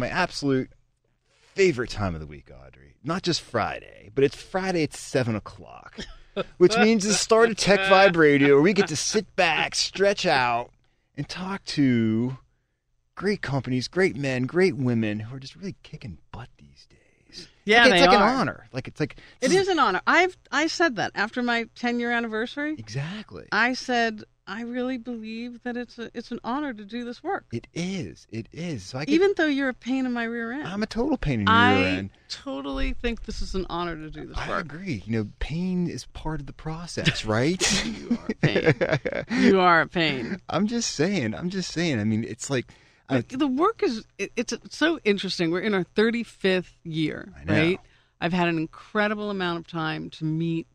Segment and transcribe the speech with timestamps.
[0.00, 0.70] My absolute
[1.54, 2.96] favorite time of the week, Audrey.
[3.04, 5.98] Not just Friday, but it's Friday at 7 o'clock,
[6.58, 10.26] which means the start of Tech Vibe Radio, where we get to sit back, stretch
[10.26, 10.70] out,
[11.16, 12.38] and talk to
[13.14, 16.98] great companies, great men, great women who are just really kicking butt these days.
[17.70, 18.28] Yeah, like, it's like are.
[18.28, 18.66] an honor.
[18.72, 20.00] Like it's like it's an honor.
[20.06, 22.74] I've I said that after my 10 year anniversary.
[22.78, 23.46] exactly.
[23.52, 27.44] I said I really believe that it's a it's an honor to do this work,
[27.52, 28.26] It is.
[28.30, 28.82] It is.
[28.82, 30.66] So I could, even though you're a pain in my rear end.
[30.66, 32.10] I'm a total pain in your I rear end.
[32.12, 34.64] I totally think this is an honor to do this I work.
[34.64, 35.04] agree.
[35.06, 37.60] You know, pain is part of the process, right?
[37.86, 38.74] You are pain.
[39.30, 40.40] you are a pain.
[40.48, 41.32] I'm just saying.
[41.36, 42.00] I'm just saying.
[42.00, 42.66] I mean, it's like
[43.10, 45.50] uh, the work is it, it's so interesting.
[45.50, 47.80] We're in our 35th year, I right?
[48.20, 50.66] I've had an incredible amount of time to meet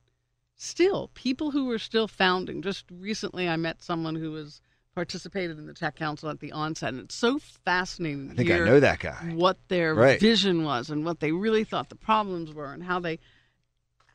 [0.55, 2.61] still people who are still founding.
[2.61, 4.61] Just recently, I met someone who was
[4.95, 8.31] participated in the tech council at the onset, and it's so fascinating.
[8.31, 9.33] I think I know that guy.
[9.33, 10.19] What their Right.
[10.19, 13.19] vision was and what they really thought the problems were, and how they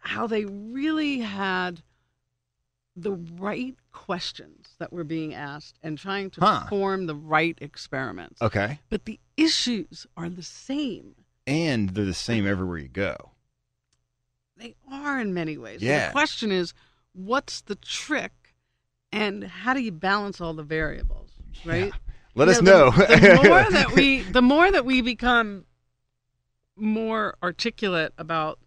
[0.02, 1.82] how they really had
[2.96, 6.66] the right questions that were being asked and trying to Huh.
[6.68, 8.42] form the right experiments.
[8.42, 8.80] Okay.
[8.88, 11.14] But the issues are the same.
[11.46, 13.32] And they're the same everywhere you go.
[14.56, 15.80] They are in many ways.
[15.80, 16.06] So Yeah.
[16.08, 16.74] the question is,
[17.12, 18.54] what's the trick,
[19.12, 21.30] and how do you balance all the variables?
[21.64, 21.92] Right.
[22.34, 22.90] Let You us know, know.
[22.90, 25.64] The, the more that we, the more that we become
[26.76, 28.58] more articulate about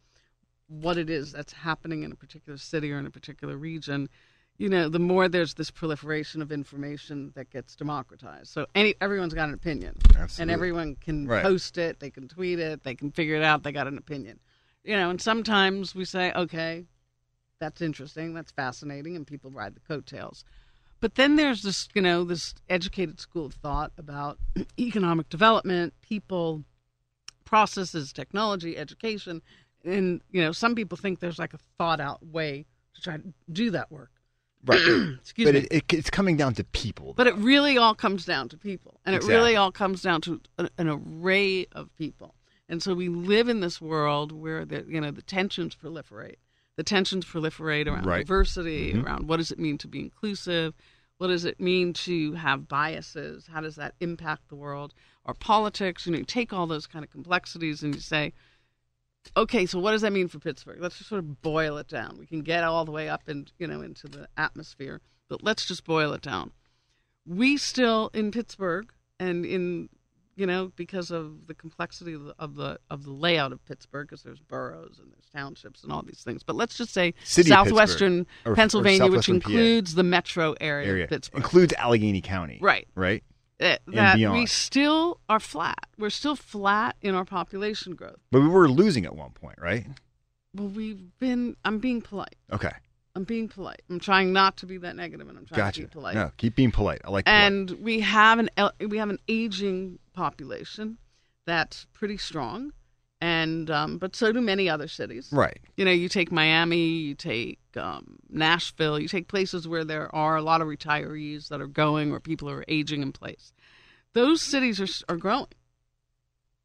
[0.81, 4.09] what it is that's happening in a particular city or in a particular region,
[4.57, 8.47] you know, the more there's this proliferation of information that gets democratized.
[8.47, 9.95] So any everyone's got an opinion,
[10.39, 11.43] and everyone can Right.
[11.43, 13.63] post it, they can tweet it, they can figure it out.
[13.63, 14.39] They got an opinion,
[14.83, 15.09] you know.
[15.09, 16.85] And sometimes we say, okay,
[17.59, 20.43] that's interesting, that's fascinating, and people ride the coattails.
[20.99, 24.37] But then there's this, you know, this educated school of thought about
[24.79, 26.63] economic development, people,
[27.43, 29.41] processes, technology, education,
[29.83, 33.33] and you know, some people think there's like a thought out way to try to
[33.51, 34.11] do that work.
[34.65, 34.79] right.
[35.19, 35.61] Excuse but me.
[35.61, 37.13] it, it, it's coming down to people.
[37.15, 40.39] But it really all comes down to people, and it really all comes down to
[40.57, 42.35] an, an array of people.
[42.69, 46.37] And so we live in this world where the you know the tensions proliferate.
[46.75, 48.19] The tensions proliferate around Right.
[48.25, 49.03] diversity, Mhm.
[49.03, 50.73] around what does it mean to be inclusive,
[51.17, 54.93] what does it mean to have biases, how does that impact the world,
[55.25, 56.05] or politics.
[56.05, 58.33] You know, you take all those kind of complexities and you say,
[59.37, 60.79] okay, so what does that mean for Pittsburgh?
[60.79, 62.17] Let's just sort of boil it down.
[62.19, 65.65] We can get all the way up and you know into the atmosphere, but let's
[65.65, 66.51] just boil it down.
[67.25, 69.89] We still in Pittsburgh and in
[70.35, 74.07] you know because of the complexity of the of the, of the layout of Pittsburgh,
[74.07, 76.43] because there's boroughs and there's townships and all these things.
[76.43, 79.49] But let's just say City southwestern Pittsburgh, or- or Pennsylvania, which southwestern PA.
[79.49, 81.37] includes the metro area, area of Pittsburgh.
[81.43, 82.59] includes Allegheny County.
[82.61, 82.87] Right.
[82.95, 83.23] Right.
[83.59, 85.87] Eh, that, that we still are flat.
[85.97, 88.19] We're still flat in our population growth.
[88.31, 89.85] But we were losing at one point, right?
[90.55, 91.55] Well, we've been.
[91.63, 92.35] I'm being polite.
[92.51, 92.71] Okay.
[93.15, 93.81] I'm being polite.
[93.89, 95.81] I'm trying not to be that negative, and I'm trying Gotcha.
[95.81, 96.15] to be polite.
[96.15, 97.01] No, keep being polite.
[97.05, 97.41] I like polite.
[97.43, 98.49] and we have an
[98.87, 100.97] we have an aging population
[101.45, 102.73] that's pretty strong,
[103.23, 105.29] and um, but so do many other cities.
[105.31, 105.59] Right.
[105.77, 110.35] You know, you take Miami, you take um, Nashville, you take places where there are
[110.35, 113.53] a lot of retirees that are going, or people who are aging in place.
[114.13, 115.47] Those cities are are growing.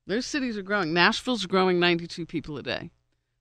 [0.07, 0.93] Those cities are growing.
[0.93, 2.91] Nashville's growing 92 people a day,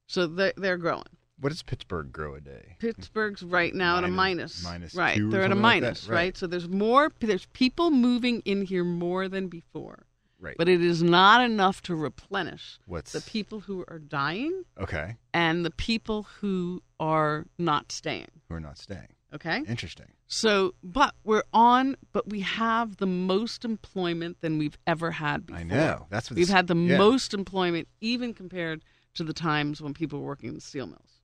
[0.06, 1.04] so they're, they're growing.
[1.40, 2.76] What does Pittsburgh grow a day?
[2.80, 4.94] Pittsburgh's right now at a Minus- minus.
[4.94, 6.08] minus right, they're at a something like minus.
[6.08, 6.16] Right.
[6.16, 7.12] right, so there's more.
[7.20, 10.06] There's people moving in here more than before,
[10.40, 10.56] Right.
[10.58, 15.16] but it is not enough to replenish What's the people who are dying Okay.
[15.34, 18.28] and the people who are not staying.
[18.48, 19.08] Who are not staying?
[19.34, 20.08] Okay, Interesting.
[20.28, 25.60] so but we're on, but we have the most employment than we've ever had before.
[25.60, 26.06] I know.
[26.10, 26.98] That's what we've had the yeah.
[26.98, 28.84] most employment, even compared
[29.16, 31.22] to the times when people were working in the steel mills.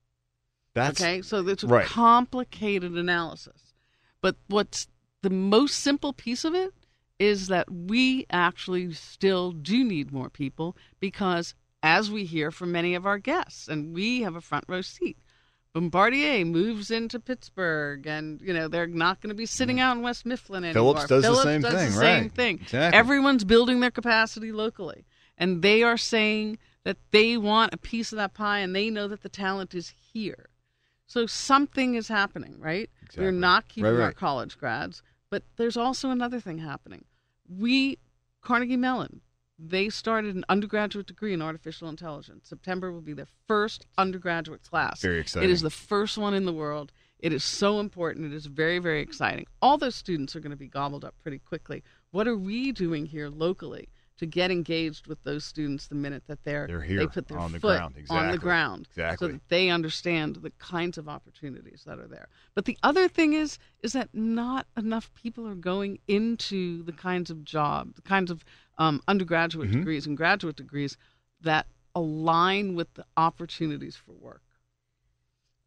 [0.74, 1.86] That's okay, so it's a right.
[1.86, 3.74] complicated analysis.
[4.22, 4.88] But what's
[5.22, 6.74] the most simple piece of it
[7.24, 12.96] is that we actually still do need more people because, as we hear from many
[12.96, 15.18] of our guests, and we have a front row seat,
[15.74, 20.04] Bombardier moves into Pittsburgh, and you know they're not going to be sitting out in
[20.04, 20.96] West Mifflin anymore.
[20.96, 22.22] Philips does the same does thing, the right.
[22.22, 22.60] Same thing.
[22.62, 23.00] Exactly.
[23.00, 25.06] Everyone's building their capacity locally,
[25.38, 29.08] and they are saying that they want a piece of that pie, and they know
[29.08, 30.50] that the talent is here.
[31.08, 32.90] So something is happening, right?
[33.18, 37.06] We're not keeping Right, our college grads, but there's also another thing happening.
[37.48, 38.00] We,
[38.42, 39.22] Carnegie Mellon,
[39.60, 42.50] they started an undergraduate degree in artificial intelligence.
[42.50, 45.02] September will be their first undergraduate class.
[45.02, 45.50] Very exciting.
[45.50, 46.92] It is the first one in the world.
[47.20, 48.26] It is so important.
[48.26, 49.46] It is very, very exciting.
[49.62, 51.84] All those students are going to be gobbled up pretty quickly.
[52.12, 56.44] What are we doing here locally to get engaged with those students the minute that
[56.44, 57.96] they're, They're here they put their on the foot ground.
[58.10, 59.28] on the ground Exactly.
[59.28, 62.28] so that they understand the kinds of opportunities that are there.
[62.54, 67.32] But the other thing is is that not enough people are going into the kinds
[67.32, 68.46] of job, the kinds of
[68.78, 69.80] um, undergraduate Mm-hmm.
[69.80, 70.96] degrees and graduate degrees
[71.42, 74.42] that align with the opportunities for work.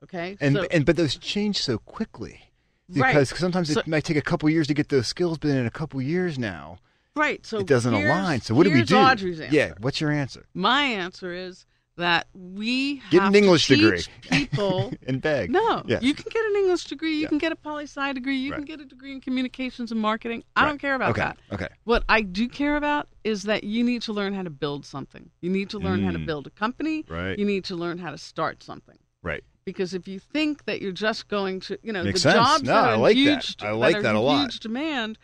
[0.05, 2.43] Okay, And so, and but those change so quickly
[2.89, 3.13] Right.
[3.13, 5.67] because sometimes So- it might take a couple years to get those skills, but in
[5.67, 6.79] a couple years now
[7.17, 8.41] right, so it doesn't align.
[8.41, 8.97] So what do we do?
[8.97, 9.55] Audrey's answer.
[9.55, 10.47] Yeah, what's your answer?
[10.55, 11.67] My answer is
[11.97, 14.03] that we Get an English degree.
[14.31, 15.51] people and beg.
[15.51, 15.99] No, Yeah.
[16.03, 17.15] you can get an English degree.
[17.15, 17.29] You Yeah.
[17.29, 18.37] can get a poli sci degree.
[18.37, 20.45] You can get a degree in communications and marketing.
[20.57, 20.69] I Right.
[20.69, 21.23] don't care about okay.
[21.23, 21.39] that.
[21.53, 21.69] Okay.
[21.85, 25.31] What I do care about is that you need to learn how to build something.
[25.41, 26.27] You need to learn how to Mm.
[26.27, 27.07] build a company.
[27.09, 27.39] Right.
[27.39, 28.99] You need to learn how to start something.
[29.23, 29.43] Right.
[29.65, 32.35] Because if you think that you're just going to, you know, Makes the sense.
[32.47, 33.55] jobs No, that I like that.
[33.61, 34.43] I like are that a lot.
[34.43, 35.19] huge demand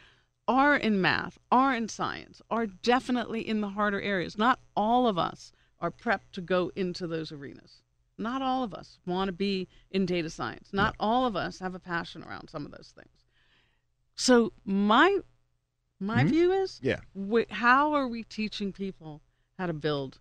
[0.53, 4.37] are in math, are in science, are definitely in the harder areas.
[4.37, 5.51] Not all of us
[5.81, 7.81] are prepped to go into those arenas.
[8.19, 10.69] Not all of us want to be in data science.
[10.71, 13.25] Not all of us have a passion around some of those things.
[14.15, 15.21] So my
[15.99, 16.29] my Mhm.
[16.31, 17.01] view is, Yeah.
[17.17, 19.23] wh- how are we teaching people
[19.57, 20.19] how to build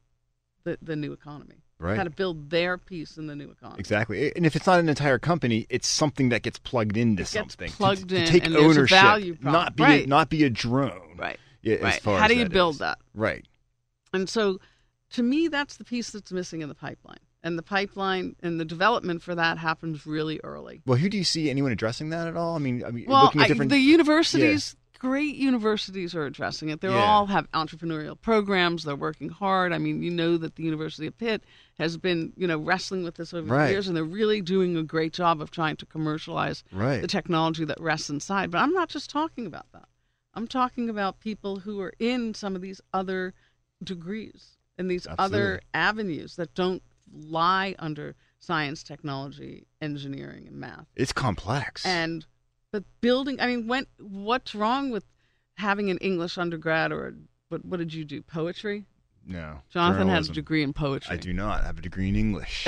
[0.64, 1.64] the, the new economy?
[1.82, 1.98] Right.
[1.98, 3.80] How to build their piece in the new economy.
[3.80, 4.32] Exactly.
[4.36, 7.32] And if it's not an entire company, it's something that gets plugged into It gets
[7.32, 7.72] something.
[7.72, 10.06] Plugged to, in, take and there's a ownership, value not be Right.
[10.06, 11.18] a, not be a drone.
[11.18, 11.40] Right.
[11.64, 12.02] Yeah, as right.
[12.04, 12.80] How do you build is.
[12.80, 13.00] that?
[13.16, 13.46] Right.
[14.14, 14.60] And so,
[15.14, 17.18] to me, that's the piece that's missing in the pipeline.
[17.44, 20.82] And the pipeline and the development for that happens really early.
[20.86, 22.56] Well, who do you see anyone addressing that at all?
[22.56, 23.72] I mean, I mean, Well, looking at I- different.
[23.72, 26.80] the universities, great universities are addressing it.
[26.80, 27.04] They Yeah.
[27.10, 28.84] all have entrepreneurial programs.
[28.84, 29.74] They're working hard.
[29.74, 31.44] I mean, you know that the University of Pitt
[31.80, 33.66] has been, you know, wrestling with this over Right.
[33.66, 37.02] the years, and they're really doing a great job of trying to commercialize Right.
[37.02, 38.52] the technology that rests inside.
[38.52, 39.90] But I'm not just talking about that.
[40.36, 43.34] I'm talking about people who are in some of these other
[43.84, 51.12] degrees and these other avenues that don't lie under science, technology, engineering, and math it's
[51.12, 51.84] complex.
[51.88, 52.28] and
[52.72, 55.04] but building i mean when what's wrong with
[55.58, 57.14] having an english undergrad or
[57.50, 58.86] what what did you do poetry
[59.26, 62.68] no, jonathan has a degree in poetry I do not have a degree in English.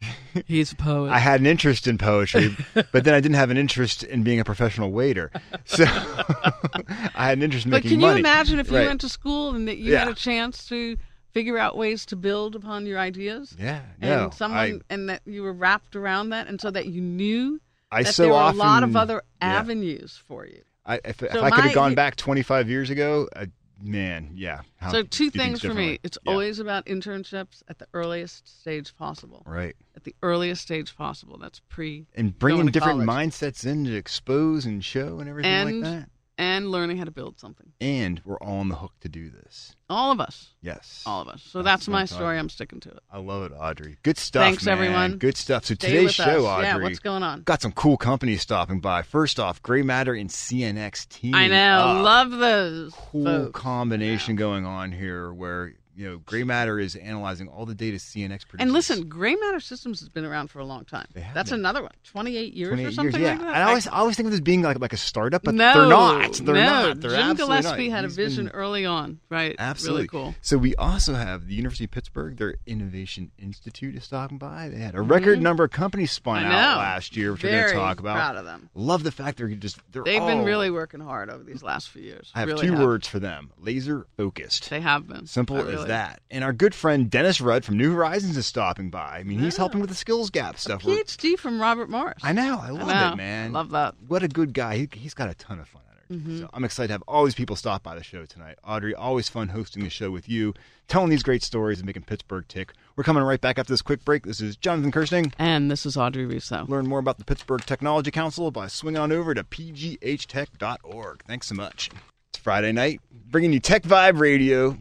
[0.46, 3.56] he's a poet I had an interest in poetry, but then I didn't have an
[3.56, 5.30] interest in being a professional waiter.
[5.64, 5.84] So
[7.14, 8.12] I had an interest in but making money but can money.
[8.14, 8.86] you imagine if you Right.
[8.88, 10.96] went to school and that you had a chance to
[11.30, 15.22] figure out ways to build upon your ideas Yeah, and no, someone I, and that
[15.24, 17.60] you were wrapped around that and so that you knew
[17.92, 19.48] I that so there were often a lot of other yeah.
[19.58, 23.28] avenues for you I, if, if So I could have gone back 25 years ago,
[23.36, 23.46] uh,
[23.80, 24.62] man, yeah.
[24.78, 28.96] how- so two things for me it's Yeah, always about internships at the earliest stage
[28.96, 29.76] possible right.
[29.96, 33.30] at the earliest stage possible that's pre And bringing different college.
[33.32, 36.08] mindsets in to expose and show and everything And- like that.
[36.42, 37.72] And learning how to build something.
[37.80, 39.76] And we're all on the hook to do this.
[39.88, 40.54] All of us.
[40.60, 41.02] Yes.
[41.06, 41.42] All of us.
[41.42, 42.38] So That's that's, my story.
[42.38, 43.00] I'm sticking to it.
[43.10, 43.98] I love it, Audrey.
[44.02, 44.42] Good stuff.
[44.42, 44.72] Thanks, man.
[44.72, 45.18] everyone.
[45.18, 45.64] Good stuff.
[45.64, 46.44] So Stay today's show, us.
[46.44, 46.66] Audrey.
[46.66, 47.42] Yeah, what's going on?
[47.42, 49.02] Got some cool companies stopping by.
[49.02, 51.34] First off, Gray Matter and CNX team.
[51.34, 52.00] I know.
[52.02, 52.94] Love those.
[52.94, 57.96] cool combination going on here where you know gray matter is analyzing all the data
[57.98, 61.06] cnx produces And listen, Gray Matter Systems has been around for a long time.
[61.34, 61.58] That's been.
[61.60, 61.92] another one.
[62.04, 63.56] 28 years 28 or something years, yeah like that.
[63.56, 65.88] I always, I always think of this being like like a startup but no, they're
[65.88, 66.64] not they're no.
[66.64, 67.94] not they're Jim Gillespie not.
[67.96, 69.20] had a He's been- vision early on.
[69.28, 69.54] Right.
[69.58, 70.34] Absolutely Really cool.
[70.40, 72.36] So we also have the University of Pittsburgh.
[72.36, 74.68] Their Innovation Institute is stopping by.
[74.70, 76.52] They had a record number of companies spun Mm-hmm.
[76.52, 78.14] Out last year, which we're going to talk about.
[78.16, 78.70] proud of them.
[78.74, 82.02] Love the fact they're just they're They've been really working hard over these last few
[82.02, 82.30] years.
[82.34, 82.82] I have really two have.
[82.82, 84.70] words for them: laser focused.
[84.70, 85.26] They have been.
[85.26, 86.20] Simple as that.
[86.30, 89.18] And our good friend Dennis Rudd from New Horizons is stopping by.
[89.18, 90.84] I mean, he's helping with the skills gap stuff.
[90.84, 92.22] We're- PhD from Robert Morris.
[92.22, 92.58] I know.
[92.62, 93.12] I love know.
[93.12, 93.52] it, man.
[93.52, 93.94] Love that.
[94.06, 94.76] What a good guy.
[94.76, 95.92] He, he's got a ton of fun energy.
[96.12, 96.40] Mm-hmm.
[96.40, 98.58] So I'm excited to have all these people stop by the show tonight.
[98.66, 100.52] Audrey, always fun hosting the show with you,
[100.88, 102.72] telling these great stories and making Pittsburgh tick.
[102.96, 104.24] We're coming right back after this quick break.
[104.26, 105.32] This is Jonathan Kersting.
[105.38, 106.66] And this is Audrey Russo.
[106.68, 111.22] Learn more about the Pittsburgh Technology Council by swinging on over to pghtech.org.
[111.26, 111.90] Thanks so much.
[112.30, 114.76] It's Friday night, bringing you Tech Vibe Radio.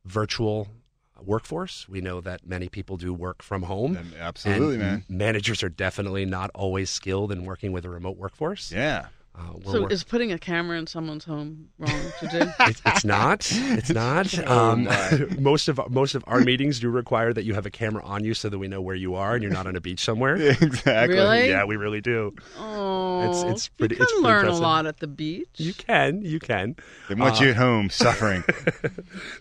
[0.06, 0.68] virtual
[1.26, 1.88] workforce.
[1.88, 3.96] We know that many people do work from home.
[3.96, 5.04] Um, Absolutely, and man.
[5.08, 8.72] Managers are definitely not always skilled in working with a remote workforce.
[8.72, 9.06] Yeah.
[9.34, 12.52] Uh, So, is putting a camera in someone's home wrong to do?
[12.60, 13.48] it's, it's not.
[13.50, 14.38] It's not.
[14.46, 15.26] Oh, Um, my.
[15.38, 18.34] most of most of our meetings do require that you have a camera on you
[18.34, 20.36] so that we know where you are and you're not on a beach somewhere.
[20.36, 21.16] exactly.
[21.16, 21.48] Really?
[21.48, 22.34] Yeah, we really do.
[22.58, 24.60] Oh, it's pretty- You can it's pretty learn impressive.
[24.60, 25.48] a lot at the beach.
[25.56, 26.20] You can.
[26.22, 26.76] You can.
[27.08, 28.44] They want you at home suffering.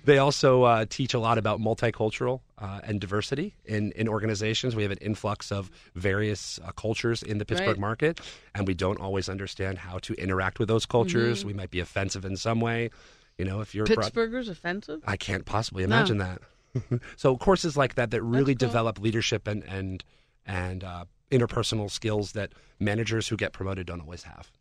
[0.06, 4.76] They also uh, teach a lot about multicultural uh, and diversity in, in organizations.
[4.76, 7.80] We have an influx of various uh, cultures in the Pittsburgh Right.
[7.80, 8.22] market,
[8.56, 11.40] and we don't always understand how to interact with those cultures.
[11.40, 11.48] Mm-hmm.
[11.48, 12.92] We might be offensive in some way.
[13.38, 15.02] You know, if you're brought- Pittsburghers offensive?
[15.08, 16.40] I can't possibly imagine that.
[17.18, 18.68] so courses like that that really cool.
[18.68, 20.04] develop leadership and and
[20.46, 24.52] and uh, interpersonal skills that managers who get promoted don't always have.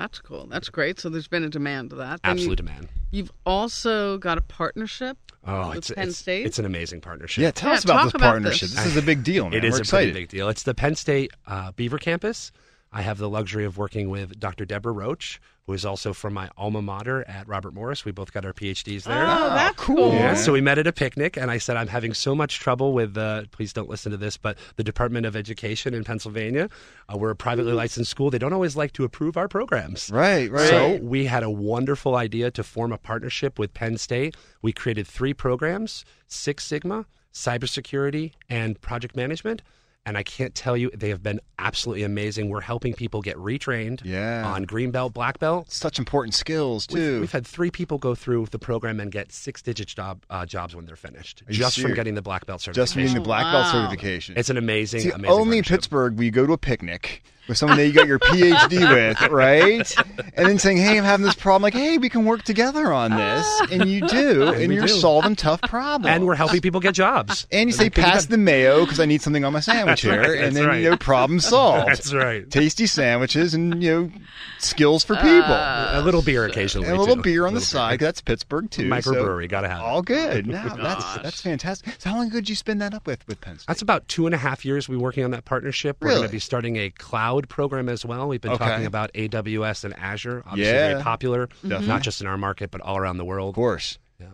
[0.00, 0.46] That's cool.
[0.46, 0.98] That's great.
[0.98, 2.22] So there's been a demand to that.
[2.22, 2.88] Then Absolute You, demand.
[3.10, 6.46] you've also got a partnership Oh, with it's Penn it's, State.
[6.46, 7.42] it's an amazing partnership.
[7.42, 8.68] yeah, tell Yeah, us about talk this about partnership.
[8.70, 8.76] this.
[8.76, 8.86] This.
[8.86, 9.54] is a big deal, man.
[9.54, 10.12] It is We're a excited.
[10.12, 10.48] pretty big deal.
[10.48, 12.50] It's the Penn State uh, Beaver Campus.
[12.92, 14.64] I have the luxury of working with Dr.
[14.64, 18.04] Deborah Roach, who is also from my alma mater at Robert Morris.
[18.04, 19.24] We both got our PhDs there.
[19.24, 19.96] Oh, that's cool.
[19.96, 20.12] cool.
[20.12, 22.92] Yeah, so we met at a picnic, and I said, I'm having so much trouble
[22.92, 26.68] with, uh, please don't listen to this, but the Department of Education in Pennsylvania.
[27.08, 28.30] Uh, we're a privately licensed school.
[28.30, 30.10] They don't always like to approve our programs.
[30.10, 30.68] Right, right.
[30.68, 34.36] So we had a wonderful idea to form a partnership with Penn State.
[34.62, 39.62] We created three programs Six Sigma, cybersecurity, and project management.
[40.06, 42.48] And I can't tell you, they have been absolutely amazing.
[42.48, 44.50] We're helping people get retrained Yeah.
[44.50, 45.70] on green belt, black belt.
[45.70, 47.20] Such important skills, We've, too.
[47.20, 50.86] we've had three people go through the program and get six-digit job uh, jobs when
[50.86, 52.82] they're finished, Are just from getting the black belt certification.
[52.82, 53.14] Just certification.
[53.14, 53.72] reading the black belt Wow.
[53.88, 54.34] certification.
[54.38, 55.30] It's an amazing, See, amazing.
[55.38, 55.64] only in.
[55.64, 59.30] Pittsburgh will you go to a picnic with someone that you got your PhD with,
[59.30, 59.94] right?
[60.36, 63.10] And then saying, "Hey, I'm having this problem." Like, "Hey, we can work together on
[63.16, 64.92] this," and you do, and, we you're do.
[64.92, 66.14] solving tough problems.
[66.14, 67.46] and we're helping people get jobs.
[67.52, 70.20] And you say, because "Pass the mayo because I need something on my sandwich here,"
[70.20, 70.82] right, and then right.
[70.82, 71.88] you know, problem solved.
[71.88, 72.48] That's right.
[72.50, 74.10] Tasty sandwiches and you know,
[74.58, 75.30] skills for people.
[75.50, 76.86] a little beer occasionally.
[76.88, 77.22] and a little too.
[77.22, 77.98] beer on the Little side.
[77.98, 78.88] 'cause That's Pittsburgh too.
[78.88, 80.46] Microbrewery, so gotta have all good.
[80.46, 81.94] No, that's that's fantastic.
[81.98, 83.66] So how long ago did you spend that up with with Penn State?
[83.66, 85.96] That's about two and a half years we're working on that partnership.
[86.00, 86.20] We're Really?
[86.20, 88.28] going to be starting a cloud program as well.
[88.28, 88.64] We've been Okay.
[88.64, 90.88] talking about AWS and Azure, obviously Yeah.
[90.92, 91.86] very popular, Definitely.
[91.86, 93.50] not just in our market, but all around the world.
[93.50, 93.98] Of course.
[94.20, 94.26] Yeah.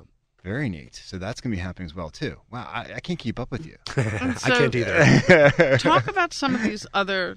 [0.44, 0.94] Very neat.
[0.94, 2.36] So that's going to be happening as well too.
[2.50, 3.76] Wow, I, I can't keep up with you.
[3.96, 5.78] I can't either.
[5.78, 7.36] Talk about some of these other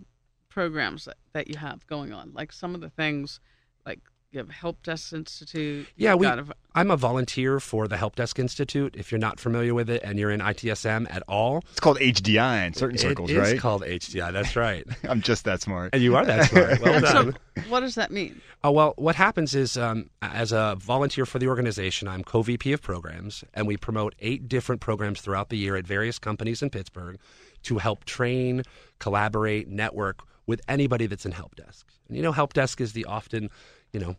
[0.50, 3.40] programs that, that you have going on, like some of the things,
[3.86, 4.00] like
[4.32, 5.88] you have Help Desk Institute.
[5.96, 6.28] Yeah, you've we.
[6.28, 6.46] got a-
[6.76, 8.94] I'm a volunteer for the Help Desk Institute.
[8.96, 12.68] If you're not familiar with it and you're in ITSM at all, It's called HDI
[12.68, 13.60] in certain circles, it is right?
[13.60, 14.32] called HDI.
[14.32, 14.86] That's right.
[15.10, 15.94] I'm just that smart.
[15.94, 16.80] and you are that smart.
[16.82, 17.36] Well done.
[17.58, 18.40] so, what does that mean?
[18.64, 22.72] Oh, well, what happens is, um, as a volunteer for the organization, I'm co VP
[22.74, 26.70] of programs, and we promote eight different programs throughout the year at various companies in
[26.70, 27.18] Pittsburgh
[27.64, 28.62] to help train,
[29.00, 31.88] collaborate, network with anybody that's in help desk.
[32.08, 33.50] And you know, help desk is the often,
[33.94, 34.16] you know,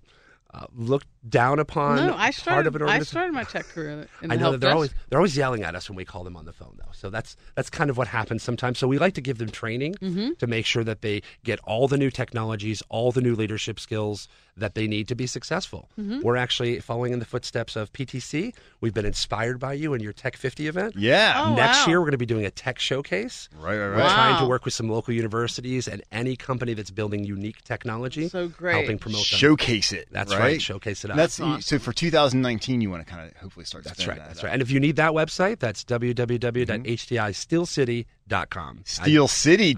[0.53, 2.83] uh, looked down upon no, I part started.
[2.83, 4.75] I started my tech career in I know that they're desk.
[4.75, 6.91] always they're always yelling at us when we call them on the phone, though.
[6.93, 8.79] So that's that's kind of what happens sometimes.
[8.81, 10.31] So we like to give them training Mm-hmm.
[10.39, 14.27] to make sure that they get all the new technologies, all the new leadership skills
[14.61, 15.89] that they need to be successful.
[15.99, 16.21] Mm-hmm.
[16.23, 18.55] We're actually following in the footsteps of PTC.
[18.81, 20.95] We've been inspired by you and your Tech 50 event.
[20.97, 21.35] Yeah.
[21.47, 21.87] Oh, Next wow.
[21.89, 23.49] year, we're going to be doing a tech showcase.
[23.57, 24.15] Right, right, We're right.
[24.15, 28.49] trying to work with some local universities and any company that's building unique technology, So
[28.49, 28.75] great.
[28.77, 29.39] helping promote them.
[29.39, 30.09] Showcase it.
[30.11, 30.41] That's right.
[30.41, 30.63] right.
[30.63, 31.17] Showcase it up.
[31.17, 31.61] That's awesome.
[31.63, 32.81] so for 2019.
[32.81, 33.85] You want to kind of hopefully start.
[33.85, 34.17] That's right.
[34.19, 34.45] that That's up.
[34.45, 34.53] right.
[34.53, 38.05] And if you need that website, that's www.hdisteelcity.com.
[38.31, 38.85] SteelCity.com.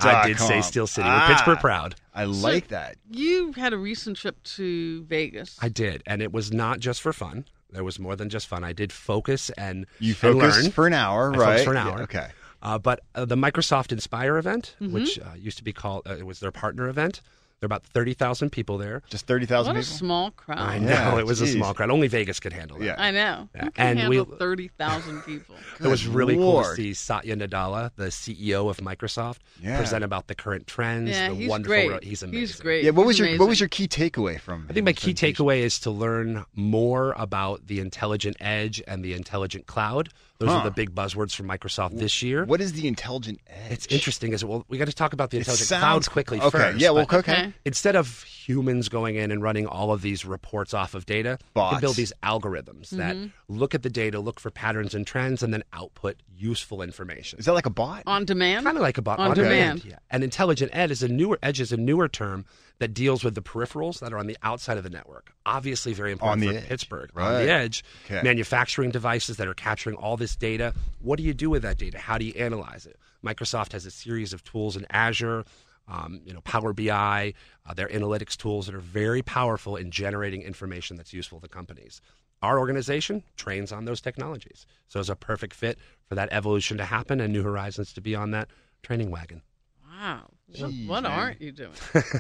[0.09, 1.06] I, I did say Steel City.
[1.11, 1.94] Ah, We're Pittsburgh proud.
[2.14, 2.97] I like that.
[3.11, 5.59] You had a recent trip to Vegas.
[5.62, 7.44] I did, and it was not just for fun.
[7.71, 8.64] There was more than just fun.
[8.64, 10.71] I did focus and You and focused learn.
[10.73, 11.64] for an hour, I right?
[11.64, 12.02] for an Yeah, hour.
[12.02, 12.28] okay.
[12.62, 14.92] Uh, but uh, the Microsoft Inspire event, Mm-hmm.
[14.94, 17.23] which uh, used to be called, uh, it was their partner event.
[17.62, 19.02] There are about thirty thousand people there.
[19.09, 19.97] Just thirty thousand what a people.
[19.97, 20.59] small crowd.
[20.59, 21.90] I know Yeah, it was a small crowd.
[21.92, 22.85] Only Vegas could handle that.
[22.85, 22.95] Yeah.
[22.99, 23.49] I know.
[23.54, 25.54] Yeah, can and handle we- thirty thousand people?
[25.81, 29.76] It was Good really cool to see Satya Nadella, the CEO of Microsoft, Yeah.
[29.78, 31.11] present about the current trends.
[31.11, 31.90] yeah, the he's wonderful great.
[31.90, 32.40] ro- he's amazing.
[32.40, 32.83] He's great.
[32.85, 32.90] Yeah.
[32.90, 34.66] What He's was your What was your key takeaway from?
[34.69, 39.12] I think my key takeaway is to learn more about the intelligent edge and the
[39.14, 40.09] intelligent cloud.
[40.42, 40.56] Those Huh.
[40.56, 42.44] are the big buzzwords from Microsoft this year.
[42.44, 43.70] What is the intelligent edge?
[43.70, 46.50] It's interesting, is well, we got to talk about the intelligent sounds cloud quickly okay.
[46.50, 46.78] first.
[46.78, 46.90] Yeah.
[46.90, 47.04] Well.
[47.04, 47.18] Okay.
[47.18, 47.52] Okay.
[47.64, 51.46] instead of humans going in and running all of these reports off of data, you
[51.54, 51.75] Bots.
[51.75, 53.28] can build these algorithms that mm-hmm.
[53.49, 57.38] look at the data, look for patterns and trends, and then output useful information.
[57.38, 58.02] Is that like a bot?
[58.06, 58.64] on demand?
[58.64, 59.84] Kind of like a bot On on demand.
[59.84, 59.99] Yeah.
[60.11, 62.44] And intelligent ed is a newer edge is a newer term
[62.83, 65.33] that deals with the peripherals that are on the outside of the network.
[65.47, 66.69] Obviously, very important On the for edge.
[66.69, 67.11] Pittsburgh.
[67.17, 68.21] On the edge, Okay.
[68.23, 70.75] manufacturing devices that are capturing all this data.
[71.01, 71.99] What do you do with that data?
[71.99, 72.99] How do you analyze it?
[73.25, 75.45] Microsoft has a series of tools in Azure.
[75.89, 77.35] Um, you know, Power BI,
[77.67, 82.01] uh, their analytics tools that are very powerful in generating information that's useful to companies.
[82.41, 86.85] Our organization trains on those technologies, so it's a perfect fit for that evolution to
[86.85, 88.49] happen and New Horizons to be on that
[88.83, 89.43] training wagon.
[89.89, 90.31] Wow.
[90.59, 91.12] What, Jeez, what man.
[91.12, 91.73] aren't you doing?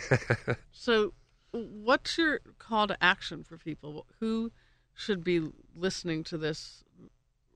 [0.72, 1.12] so,
[1.50, 4.06] what's your call to action for people?
[4.20, 4.52] Who
[4.94, 6.84] should be listening to this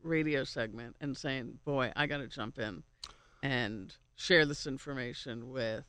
[0.03, 2.83] radio segment and saying, "Boy, I got to jump in
[3.43, 5.85] and share this information with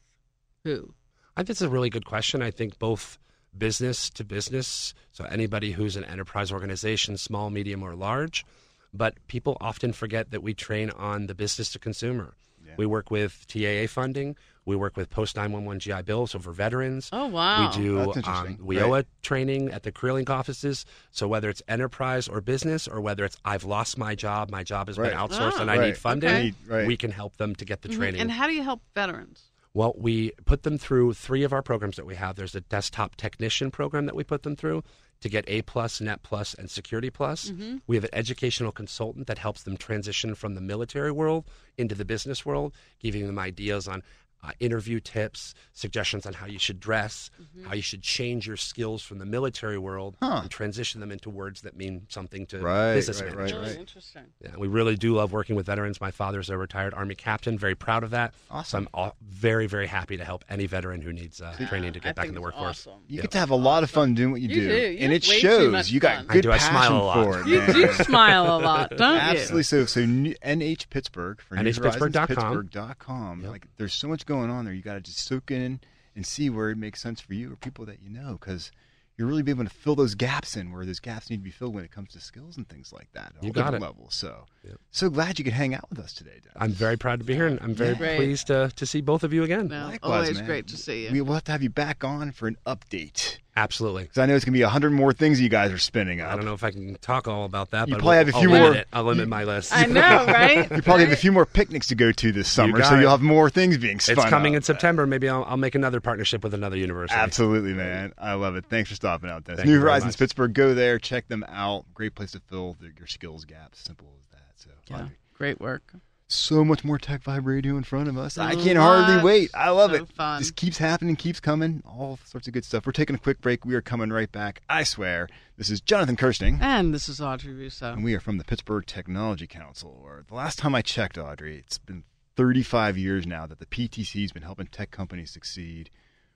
[0.63, 0.94] who?"
[1.36, 2.41] I think it's a really good question.
[2.41, 3.20] I think both
[3.58, 8.46] business to business, so anybody who's an enterprise organization, small, medium, or large,
[8.94, 12.36] but people often forget that we train on the business to consumer.
[12.77, 14.36] We work with TAA funding.
[14.65, 17.10] We work with post 911 GI Bill, so for veterans.
[17.13, 17.69] Oh, wow.
[17.72, 18.57] We do That's um, interesting.
[18.67, 19.05] WIOA Right.
[19.24, 20.85] training at the Career Link offices.
[21.11, 24.87] So whether it's enterprise or business, or whether it's I've lost my job, my job
[24.90, 25.11] has Right.
[25.11, 25.61] been outsourced, Ah.
[25.61, 25.85] and I Right.
[25.87, 26.85] need funding, Okay.
[26.85, 27.96] We can help them to get the Mhm.
[27.96, 28.22] training.
[28.22, 29.44] And how do you help veterans?
[29.77, 32.35] Well, we put them through three of our programs that we have.
[32.35, 34.83] There's a desktop technician program that we put them through
[35.22, 37.51] to get A plus, Net plus, and Security Plus.
[37.51, 37.77] Mm-hmm.
[37.85, 41.46] We have an educational consultant that helps them transition from the military world
[41.77, 44.01] into the business world, giving them ideas on
[44.48, 47.29] uh, interview tips, suggestions on how you should dress,
[47.68, 50.40] how you should change your skills from the military world Huh.
[50.44, 53.57] and transition them into words that mean something to Right, business right, right, managers.
[53.60, 53.79] Really right.
[53.79, 54.24] interesting.
[54.42, 56.00] Yeah, we really do love working with veterans.
[56.01, 57.57] My father's a retired Army captain.
[57.57, 58.33] Very proud of that.
[58.33, 58.83] So Awesome.
[58.83, 62.03] I'm all, very, very happy to help any veteran who needs uh, training to I
[62.03, 62.88] get back think in the workforce.
[62.88, 63.01] awesome.
[63.07, 63.22] You Yeah.
[63.24, 64.62] get to have a lot of fun doing what you, You do.
[64.62, 65.92] You and it shows.
[65.92, 66.25] You got fun.
[66.29, 66.51] I good do.
[66.51, 67.24] I passion smile a lot.
[67.25, 67.48] for it.
[67.48, 67.74] You man.
[67.74, 69.20] do smile a lot, don't you?
[69.20, 69.64] Absolutely.
[69.64, 72.27] So, so NH Pittsburgh for New Horizons, NHPittsburgh.com.
[72.27, 73.42] Pittsburgh.com.
[73.42, 73.51] Yep.
[73.51, 74.74] Like, there's so much going on there.
[74.74, 75.80] You got to just soak in
[76.16, 78.72] and see where it makes sense for you or people that you know, because
[79.18, 81.50] you're really be able to fill those gaps in where those gaps need to be
[81.50, 83.34] filled when it comes to skills and things like that.
[83.38, 83.82] at You all got it.
[83.82, 84.14] Levels.
[84.14, 84.76] So, Yep.
[84.92, 86.52] so glad you could hang out with us today, Dennis.
[86.56, 88.18] I'm very proud to be here, and I'm very Great.
[88.18, 89.70] pleased to, to see both of you again.
[89.70, 90.46] No, Likewise, always man.
[90.46, 91.12] great to see you.
[91.12, 93.40] We will have to have you back on for an update.
[93.57, 94.03] Absolutely.
[94.03, 96.22] Because I know it's going to be a hundred more things you guys are spinning
[96.22, 96.31] up.
[96.31, 98.29] I don't know if I can talk all about that, You but probably we'll- have
[98.29, 98.87] a I'll few limit more- it.
[98.93, 99.74] I'll limit my list.
[99.75, 100.72] I know, right?
[100.72, 103.01] You probably have a few more picnics to go to this summer, got so it.
[103.01, 104.57] you'll have more things being spun It's coming up.
[104.57, 105.07] in September.
[105.07, 107.20] Maybe I'll, I'll make another partnership with another university.
[107.20, 108.13] Absolutely, man.
[108.20, 108.65] I love it.
[108.70, 109.61] Thanks for stopping out, Dennis.
[109.61, 110.20] Thank New Horizons much.
[110.20, 110.53] Pittsburgh.
[110.53, 111.85] Go there, check them out.
[111.96, 113.79] Great place to fill the, your skills gaps.
[113.79, 114.43] Simple as that.
[114.55, 115.93] So, Yeah, great work.
[116.29, 118.37] So much more Tech Vibe Radio in front of us.
[118.37, 119.50] I can't hardly wait.
[119.53, 120.09] I love So it.
[120.09, 120.40] fun.
[120.42, 121.81] This keeps happening, keeps coming.
[121.85, 122.85] All sorts of good stuff.
[122.85, 123.63] We're taking a quick break.
[123.63, 124.61] We are coming right back.
[124.70, 125.29] I swear.
[125.57, 126.59] This is Jonathan Kersting.
[126.61, 127.94] And this is Audrey Russo.
[127.94, 129.98] and we are from the Pittsburgh Technology Council.
[130.03, 132.03] Or the last time I checked, Audrey, it's been
[132.35, 135.90] 35 years now that the PTC has been helping tech companies succeed.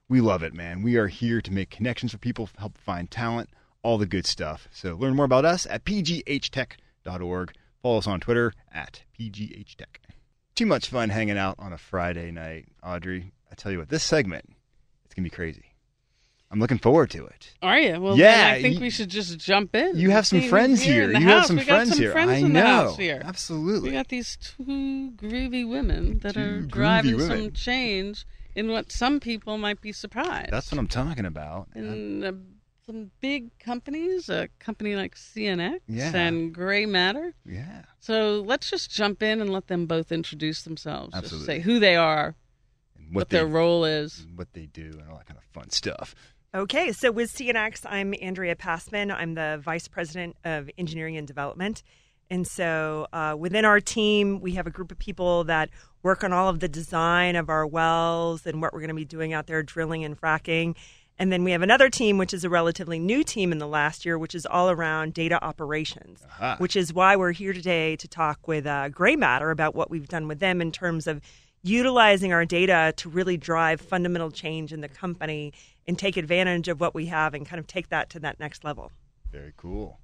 [0.08, 0.84] We love it, man.
[0.84, 3.50] We are here to make connections for people, help find talent,
[3.84, 4.70] all the good stuff.
[4.72, 7.54] So learn more about us at pghtech.org.
[7.82, 9.86] Follow us on Twitter at pghtech.
[10.56, 13.32] Too much fun hanging out on a Friday night, Audrey.
[13.52, 14.46] I tell you what, this segment,
[15.06, 15.66] it's gonna be crazy.
[16.52, 17.54] I'm looking forward to it.
[17.62, 18.00] Are you?
[18.02, 19.96] Well, Yeah, then I think you- we should just jump in.
[19.98, 21.10] You have some friends here.
[21.10, 21.20] here.
[21.20, 21.40] You house.
[21.40, 22.12] have some we friends got some here.
[22.12, 22.60] Friends I in know.
[22.62, 23.22] the house here.
[23.24, 23.90] Absolutely.
[23.90, 28.92] We got these two groovy women that Two are groovy driving some change in what
[28.92, 30.52] some people might be surprised.
[30.52, 31.70] That's what I'm talking about.
[31.74, 32.34] in a
[32.86, 36.16] some big companies, a company like CNX Yeah.
[36.16, 37.34] and Gray Matter.
[37.46, 37.84] Yeah.
[38.00, 41.14] So let's just jump in and let them both introduce themselves.
[41.14, 41.46] Just Absolutely.
[41.46, 42.36] say who they are,
[42.98, 44.26] And what, they, their role is.
[44.36, 46.16] what they do, and all that kind of fun stuff.
[46.54, 49.10] Okay, so with CNX, I'm Andrea Passman.
[49.12, 51.82] I'm the Vice President of Engineering and Development.
[52.30, 55.70] And so uh, within our team, we have a group of people that
[56.02, 59.06] work on all of the design of our wells and what we're going to be
[59.06, 60.76] doing out there, drilling and fracking.
[61.22, 64.08] And then we have another team, which is a relatively new team in the last
[64.08, 66.56] year, which is all around data operations, Aha.
[66.58, 70.08] which is why we're here today to talk with uh, Gray Matter about what we've
[70.08, 71.22] done with them in terms of
[71.62, 75.54] utilizing our data to really drive fundamental change in the company
[75.88, 78.64] and take advantage of what we have and kind of take that to that next
[78.64, 78.92] level.
[79.32, 80.00] Very cool.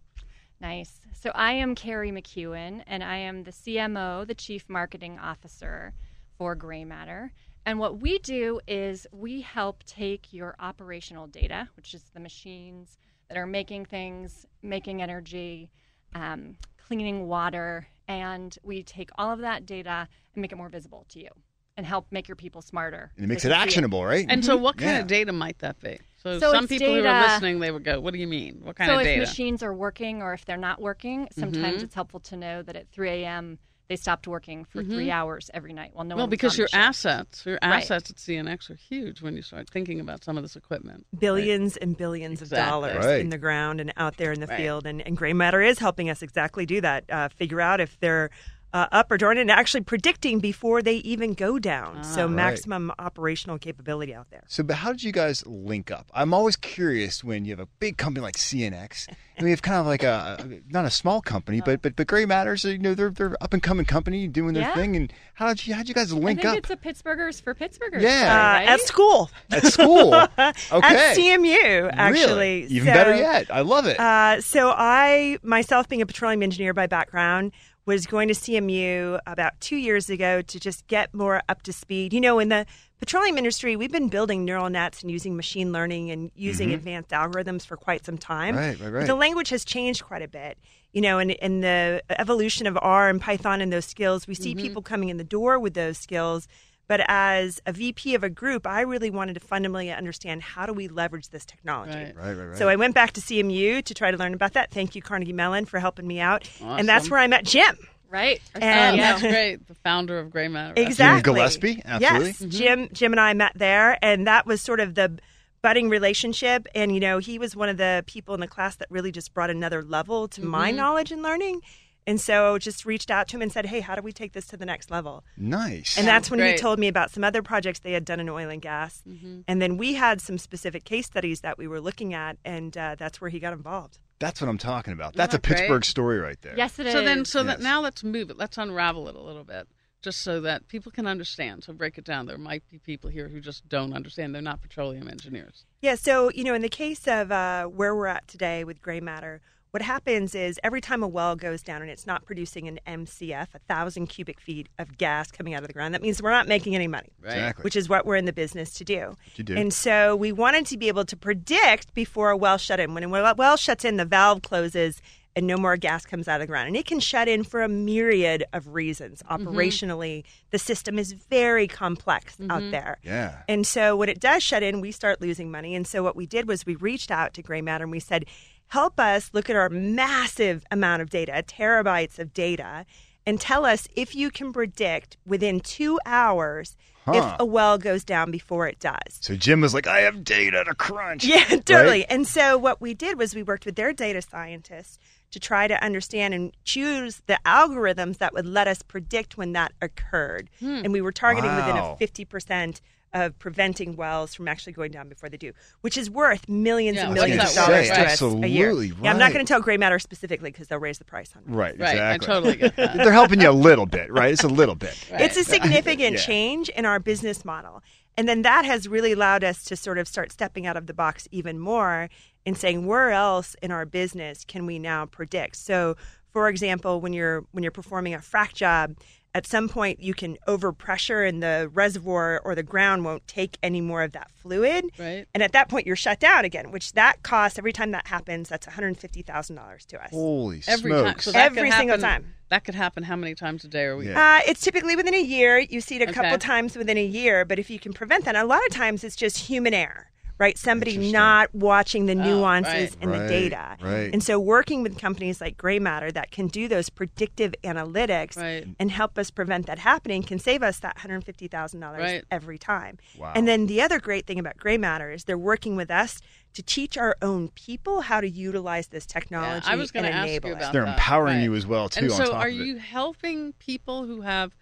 [0.62, 1.00] Nice.
[1.14, 5.96] So I am Carrie McEwen, and I am the CMO, the Chief Marketing Officer
[6.38, 7.32] for Gray Matter.
[7.66, 12.98] And what we do is we help take your operational data, which is the machines
[13.28, 15.70] that are making things, making energy,
[16.16, 21.06] um, cleaning water, and we take all of that data and make it more visible
[21.10, 21.30] to you
[21.76, 23.12] and help make your people smarter.
[23.18, 24.26] And it makes it can see actionable, right?
[24.30, 25.02] And so, what kind Yeah.
[25.02, 26.00] of data might that be?
[26.16, 28.62] So, So some it's people who are listening, they would go, "What do you mean?
[28.64, 31.28] What kind so of data?" So, if machines are working or if they're not working,
[31.32, 31.84] sometimes Mhm.
[31.84, 33.60] it's helpful to know that at 3 a.m.
[33.90, 36.58] they stopped working for three hours every night while no well, one was because on
[36.60, 36.84] your the shift.
[37.06, 37.84] assets, your Right.
[37.84, 41.06] assets at CNX are huge when you start thinking about some of this equipment.
[41.18, 42.64] Billions and billions Exactly.
[42.64, 43.22] of dollars Right.
[43.22, 44.58] in the ground and out there in the Right.
[44.58, 44.86] field.
[44.86, 48.30] And, and Gray Matter is helping us exactly do that, uh, figure out if they're
[48.78, 52.04] uh, up or down and actually predicting before they even go down.
[52.04, 52.32] so Right.
[52.44, 54.44] maximum operational capability out there.
[54.48, 56.06] So, but how did you guys link up?
[56.14, 59.78] I'm always curious when you have a big company like CNX, and we have kind
[59.80, 63.10] of like a not a small company, but but but Gray Matters, you know, they're
[63.12, 64.76] they're up and coming company doing their Yeah.
[64.76, 64.96] thing.
[64.96, 67.42] And how did you how did you guys I link think up it's a Pittsburghers
[67.42, 68.02] for Pittsburghers.
[68.02, 68.32] Yeah.
[68.32, 68.70] Uh, right?
[68.70, 69.30] At school.
[69.52, 70.14] at school?
[70.38, 72.22] At Okay, CMU, actually.
[72.26, 73.48] really, even So- better yet.
[73.52, 74.00] I love it.
[74.00, 77.52] Uh, so I, myself being a petroleum engineer by background,
[77.88, 82.14] was going to CMU about two years ago to just get more up to speed.
[82.14, 82.66] You know, in the
[83.00, 87.66] petroleum industry, we've been building neural nets and using machine learning and using advanced algorithms
[87.66, 88.56] for quite some time.
[88.56, 88.84] Mm-hmm.
[88.84, 90.58] Right, right, But the language has changed quite a bit.
[90.94, 94.54] You know, and, and the evolution of R and Python and those skills, we see
[94.54, 94.62] Mm-hmm.
[94.62, 96.48] people coming in the door with those skills.
[96.88, 100.74] But as a VP of a group, I really wanted to fundamentally understand how do
[100.74, 101.92] we leverage this technology.
[101.92, 102.16] Right.
[102.16, 102.58] right, right, right.
[102.58, 104.72] So I went back to CMU to try to learn about that.
[104.72, 106.50] Thank you, Carnegie Mellon, for helping me out.
[106.62, 107.78] And that's where I met Jim.
[108.10, 108.42] right.
[108.56, 109.12] And- oh, yeah.
[109.12, 109.68] that's great.
[109.68, 110.74] The founder of Gray Matter.
[110.78, 111.34] Exactly.
[111.34, 111.82] Gillespie?
[111.84, 112.28] Absolutely.
[112.28, 112.90] Yes, Jim.
[112.94, 115.20] Jim and I met there, and that was sort of the
[115.62, 116.68] budding relationship.
[116.74, 119.34] And you know, he was one of the people in the class that really just
[119.34, 120.78] brought another level to my mm-hmm.
[120.78, 121.62] knowledge and learning.
[122.08, 124.48] And so, just reached out to him and said, "Hey, how do we take this
[124.48, 125.96] to the next level?" nice.
[125.98, 126.54] And that's when great.
[126.54, 129.04] he told me about some other projects they had done in oil and gas.
[129.48, 132.96] And then we had some specific case studies that we were looking at, and uh,
[132.98, 134.00] that's where he got involved.
[134.20, 135.14] that's what I'm talking about.
[135.14, 135.58] That's a Oh, great.
[135.58, 136.56] Pittsburgh story right there.
[136.58, 136.94] Yes, it is.
[136.94, 138.38] So then, so that now let's move it.
[138.38, 139.68] Let's unravel it a little bit,
[140.02, 141.64] just so that people can understand.
[141.66, 142.26] So break it down.
[142.26, 144.34] There might be people here who just don't understand.
[144.34, 145.66] They're not petroleum engineers.
[145.82, 149.02] Yeah, so you know, in the case of uh, where we're at today with gray
[149.02, 152.80] matter, what happens is every time a well goes down and it's not producing an
[152.88, 156.32] MCF, a thousand cubic feet of gas coming out of the ground, that means we're
[156.32, 157.10] not making any money.
[157.24, 157.64] Exactly.
[157.64, 159.16] Which is what we're in the business to do.
[159.36, 159.56] you do.
[159.56, 162.94] And so we wanted to be able to predict before a well shut in.
[162.94, 165.02] When a well shuts in, the valve closes
[165.38, 166.68] and no more gas comes out of the ground.
[166.68, 169.22] And it can shut in for a myriad of reasons.
[169.22, 169.48] Mm-hmm.
[169.48, 172.72] Operationally, the system is very complex out mm-hmm.
[172.72, 172.98] there.
[173.04, 173.38] Yeah.
[173.48, 175.76] And so when it does shut in, we start losing money.
[175.76, 178.26] And so what we did was we reached out to Gray Matter and we said,
[178.68, 182.86] help us look at our massive amount of data, terabytes of data,
[183.26, 186.76] and tell us if you can predict within two hours
[187.08, 187.14] Huh.
[187.36, 189.20] if a well goes down before it does.
[189.22, 191.24] So Jim was like, I have data to crunch.
[191.24, 192.00] Yeah, totally.
[192.00, 192.06] Right?
[192.10, 195.00] And so what we did was we worked with their data scientists
[195.32, 199.72] to try to understand and choose the algorithms that would let us predict when that
[199.82, 200.50] occurred.
[200.60, 200.82] Hmm.
[200.84, 202.82] And we were targeting within a 50%
[203.24, 207.06] of preventing wells from actually going down before they do, which is worth millions Yeah,
[207.06, 207.98] and millions of dollars worth?
[207.98, 208.70] to us a year.
[208.70, 211.32] Absolutely, Yeah, I'm not going to tell Gray Matter specifically because they'll raise the price
[211.36, 211.54] on me.
[211.58, 212.26] Right, Right, I exactly.
[212.28, 212.98] totally get that.
[212.98, 214.32] They're helping you a little bit, right?
[214.32, 214.98] It's a little bit.
[215.12, 216.20] It's a significant Yeah.
[216.20, 217.82] change in our business model.
[218.18, 220.94] And then that has really allowed us to sort of start stepping out of the
[220.94, 222.10] box even more
[222.46, 225.56] and saying where else in our business can we now predict?
[225.58, 225.96] So
[226.34, 228.96] for example, when you're when you're performing a frac job,
[229.38, 233.82] at some point you can overpressure and the reservoir or the ground won't take any
[233.82, 234.86] more of that fluid.
[234.98, 235.26] Right.
[235.34, 238.50] And at that point you're shut down again, which that costs every time that happens,
[238.50, 240.10] that's $150,000 to us.
[240.10, 241.02] Holy Every time.
[241.02, 241.26] smokes.
[241.26, 242.34] So that could Every single time.
[242.50, 244.08] That could happen how many times a day or a week?
[244.08, 244.40] Yeah.
[244.40, 245.60] Uh, it's typically within a year.
[245.60, 248.36] You see it a couple times within a year, but if you can prevent that,
[248.36, 250.58] a lot of times it's just human error, right?
[250.58, 252.98] Somebody not watching the oh, nuances right.
[253.02, 253.78] in the data.
[253.82, 254.12] right.
[254.14, 258.68] And so working with companies like Gray Matter that can do those predictive analytics Right.
[258.80, 262.24] and help us prevent that happening can save us that $150,000 Right.
[262.30, 262.98] every time.
[263.18, 263.34] Wow.
[263.36, 266.20] And then the other great thing about Gray Matter is they're working with us
[266.54, 270.28] to teach our own people how to utilize this technology I was and gonna ask
[270.28, 270.58] enable you it.
[270.58, 270.98] about They're that.
[270.98, 271.44] empowering Right.
[271.44, 272.06] you as well too.
[272.06, 272.66] And on so, top are of it.
[272.66, 274.56] you helping people who have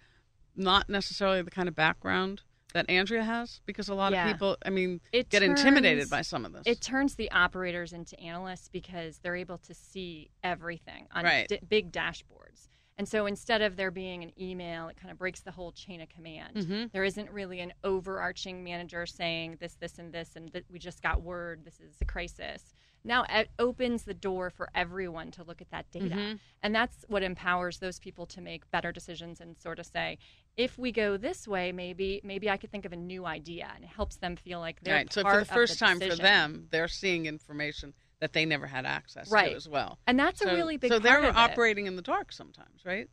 [0.54, 2.42] not necessarily the kind of background
[2.76, 3.60] that Andrea has?
[3.66, 4.26] Because a lot Yeah.
[4.26, 6.62] of people, I mean, It get intimidated by some of this.
[6.66, 11.48] It turns the operators into analysts because they're able to see everything on Right.
[11.48, 12.68] di- big dashboards.
[12.98, 16.00] And so instead of there being an email, it kind of breaks the whole chain
[16.00, 16.56] of command.
[16.56, 16.92] Mhm.
[16.92, 21.02] There isn't really an overarching manager saying this, this, and this, and that we just
[21.02, 22.74] got word this is a crisis.
[23.04, 26.14] Now it opens the door for everyone to look at that data.
[26.14, 26.40] Mhm.
[26.62, 30.18] And that's what empowers those people to make better decisions and sort of say,
[30.56, 33.84] if we go this way, maybe maybe I could think of a new idea, and
[33.84, 35.12] it helps them feel like they're right.
[35.12, 36.16] So part for of the first time decision.
[36.16, 39.50] for them, they're seeing information that they never had access Right.
[39.50, 39.98] to as well.
[40.06, 41.36] And that's so, a really big So they're of it.
[41.36, 43.08] operating in the dark sometimes, right?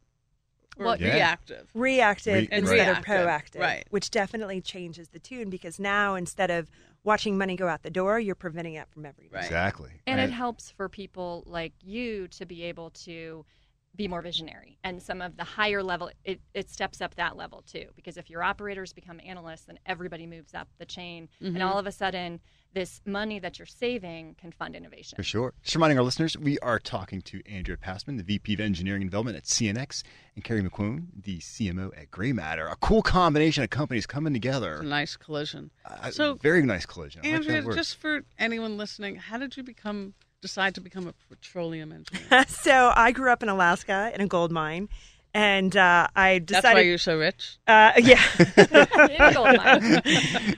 [0.77, 1.13] Or Well, Yeah.
[1.13, 1.69] reactive.
[1.73, 2.97] reactive Re- instead right.
[2.97, 3.85] of proactive, Right.
[3.91, 6.71] which definitely changes the tune because now instead of
[7.03, 9.43] watching money go out the door, you're preventing it from every Right.
[9.45, 10.01] exactly?
[10.07, 10.33] And it Right.
[10.33, 13.45] helps for people like you to be able to
[13.95, 14.77] be more visionary.
[14.83, 17.85] And some of the higher level, it, it steps up that level too.
[17.95, 21.29] Because if your operators become analysts, then everybody moves up the chain.
[21.41, 21.55] Mm-hmm.
[21.55, 22.39] And all of a sudden,
[22.73, 25.15] this money that you're saving can fund innovation.
[25.15, 25.53] For sure.
[25.61, 29.11] Just reminding our listeners, we are talking to Andrea Passman, the VP of Engineering and
[29.11, 30.01] Development at CNX,
[30.35, 32.67] and Kerry McEwen, the CMO at Gray Matter.
[32.67, 34.73] A cool combination of companies coming together.
[34.73, 35.69] It's a nice collision.
[35.85, 37.21] Uh, So, very nice collision.
[37.23, 41.07] I like Andrea, that just for anyone listening, how did you become decide to become
[41.07, 42.45] a petroleum engineer?
[42.47, 44.89] so I grew up in Alaska in a gold mine,
[45.33, 46.63] and uh, I decided.
[46.63, 47.57] That's why you're so rich.
[47.65, 48.21] uh, yeah.
[49.33, 50.01] Gold mine.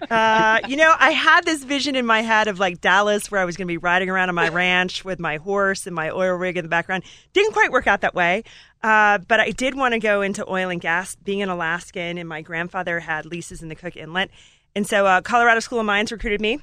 [0.10, 3.46] uh, you know, I had this vision in my head of like Dallas, where I
[3.46, 6.34] was going to be riding around on my ranch with my horse and my oil
[6.34, 7.04] rig in the background.
[7.34, 8.44] Didn't quite work out that way,
[8.84, 11.16] uh, but I did want to go into oil and gas.
[11.16, 14.30] Being an Alaskan, and my grandfather had leases in the Cook Inlet,
[14.76, 16.60] and so uh, Colorado School of Mines recruited me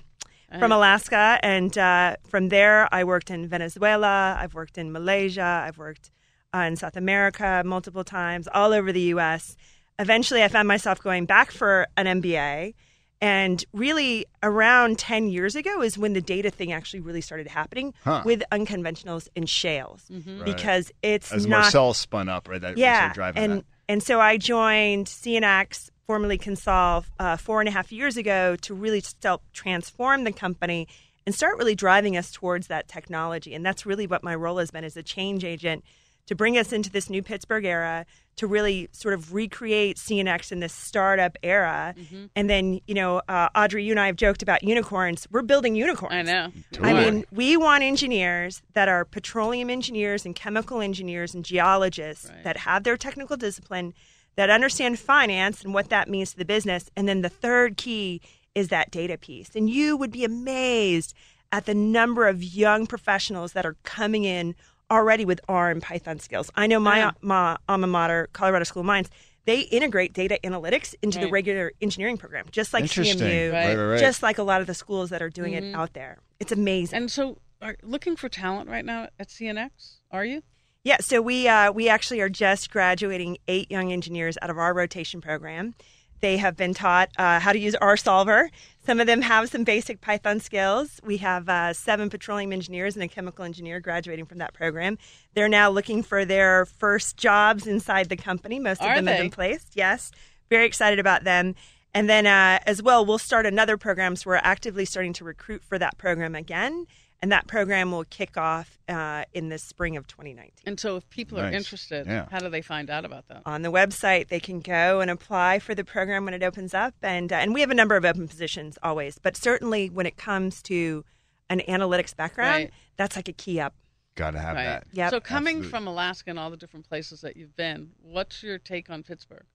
[0.59, 4.37] from Alaska, and uh, from there I worked in Venezuela.
[4.39, 5.65] I've worked in Malaysia.
[5.67, 6.11] I've worked
[6.55, 9.57] uh, in South America multiple times, all over the U.S.
[9.99, 12.75] Eventually, I found myself going back for an MBA.
[13.21, 17.95] And really, around 10 years ago is when the data thing actually really started happening
[18.03, 18.23] Huh.
[18.25, 20.43] with unconventionals and shales Mm-hmm.
[20.43, 22.61] because it's As not Marcellus spun up, right?
[22.61, 23.65] That yeah, driving and that.
[23.89, 28.75] and so I joined CNX, formerly CONSOL, uh, four and a half years ago to
[28.75, 30.87] really help transform the company
[31.25, 33.55] and start really driving us towards that technology.
[33.55, 35.83] And that's really what my role has been as a change agent
[36.27, 38.05] to bring us into this new Pittsburgh era,
[38.37, 41.95] to really sort of recreate CNX in this startup era.
[41.99, 42.27] Mm-hmm.
[42.37, 45.27] And then, you know, uh, Audrey, you and I have joked about unicorns.
[45.31, 46.13] We're building unicorns.
[46.15, 46.53] I know.
[46.83, 52.45] I mean, we want engineers that are petroleum engineers and chemical engineers and geologists Right.
[52.45, 53.95] that have their technical discipline,
[54.37, 56.91] that understand finance and what that means to the business.
[56.97, 58.21] And then the third key
[58.55, 59.55] is that data piece.
[59.55, 61.15] And you would be amazed
[61.51, 64.55] at the number of young professionals that are coming in
[64.91, 66.51] already with R and Python skills.
[66.55, 67.11] I know my, Yeah.
[67.21, 69.09] my alma mater, Colorado School of Mines,
[69.45, 74.01] they integrate data analytics into the regular engineering program, just like CMU, Right, right, right.
[74.01, 75.75] just like a lot of the schools that are doing it mm-hmm.
[75.75, 76.19] out there.
[76.39, 76.97] It's amazing.
[76.97, 79.99] And so, are looking for talent right now at CNX?
[80.11, 80.43] Are you?
[80.85, 84.75] Yeah, so we uh, we actually are just graduating eight young engineers out of our
[84.75, 85.75] rotation program.
[86.21, 88.51] They have been taught uh, how to use R Solver.
[88.85, 91.01] Some of them have some basic Python skills.
[91.05, 94.99] We have uh, seven petroleum engineers and a chemical engineer graduating from that program.
[95.35, 98.59] They're now looking for their first jobs inside the company.
[98.59, 99.77] Most of Are them have been placed.
[99.77, 100.11] Yes,
[100.51, 101.55] very excited about them.
[101.95, 104.17] And then uh, as well, we'll start another program.
[104.17, 106.87] So we're actively starting to recruit for that program again.
[107.23, 110.51] And that program will kick off uh, in the spring of 2019.
[110.67, 112.27] And so, if people are interested, Yeah.
[112.33, 113.43] how do they find out about that?
[113.47, 116.95] on the website they can go and apply for the program when it opens up
[117.03, 120.17] and uh, and we have a number of open positions always but certainly when it
[120.17, 121.05] comes to
[121.49, 122.71] an analytics background Right.
[122.97, 123.75] that's like a key up
[124.15, 124.65] Got to have Right.
[124.65, 124.87] that.
[124.93, 125.11] Yep.
[125.11, 125.71] So, coming Absolutely.
[125.71, 129.47] from Alaska and all the different places that you've been, what's your take on Pittsburgh?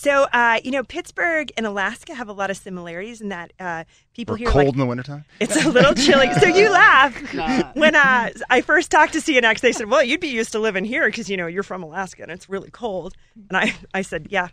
[0.00, 3.84] So uh, you know pittsburgh and alaska have a lot of similarities in that uh,
[4.14, 5.24] people Or here cold like in the wintertime?
[5.40, 7.72] it's a little chilly so you laugh Nah.
[7.74, 10.84] when uh, i first talked to cnx they said well you'd be used to living
[10.84, 13.14] here because you know you're from alaska and it's really cold
[13.48, 14.48] and i, I said yeah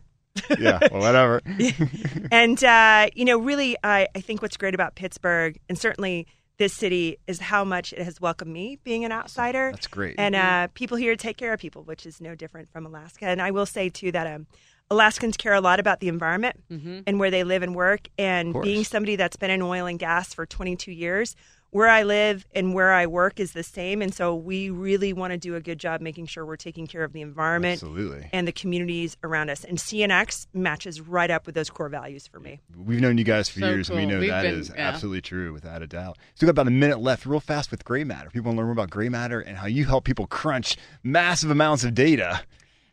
[0.59, 1.41] yeah, well, whatever.
[2.31, 6.27] and uh, you know, really, I, I think what's great about Pittsburgh, and certainly
[6.59, 9.71] this city, is how much it has welcomed me being an outsider.
[9.71, 10.13] That's great.
[10.19, 13.25] And uh, people here take care of people, which is no different from Alaska.
[13.25, 14.45] And I will say too that um,
[14.89, 17.03] Alaskans care a lot about the environment Mhm.
[17.05, 18.07] and where they live and work.
[18.17, 21.35] And being somebody that's been in oil and gas for 22 years,
[21.71, 24.01] where I live and where I work is the same.
[24.01, 27.03] And so we really want to do a good job making sure we're taking care
[27.03, 28.29] of the environment Absolutely.
[28.31, 29.65] and the communities around us.
[29.65, 32.61] And CNX matches right up with those core values for me.
[32.73, 34.87] We've known you guys for So years, and we know We've that is been- yeah.
[34.87, 36.17] absolutely true, without a doubt.
[36.35, 38.29] So we've got about a minute left, real fast with gray matter.
[38.29, 41.51] People want to learn more about gray matter and how you help people crunch massive
[41.51, 42.43] amounts of data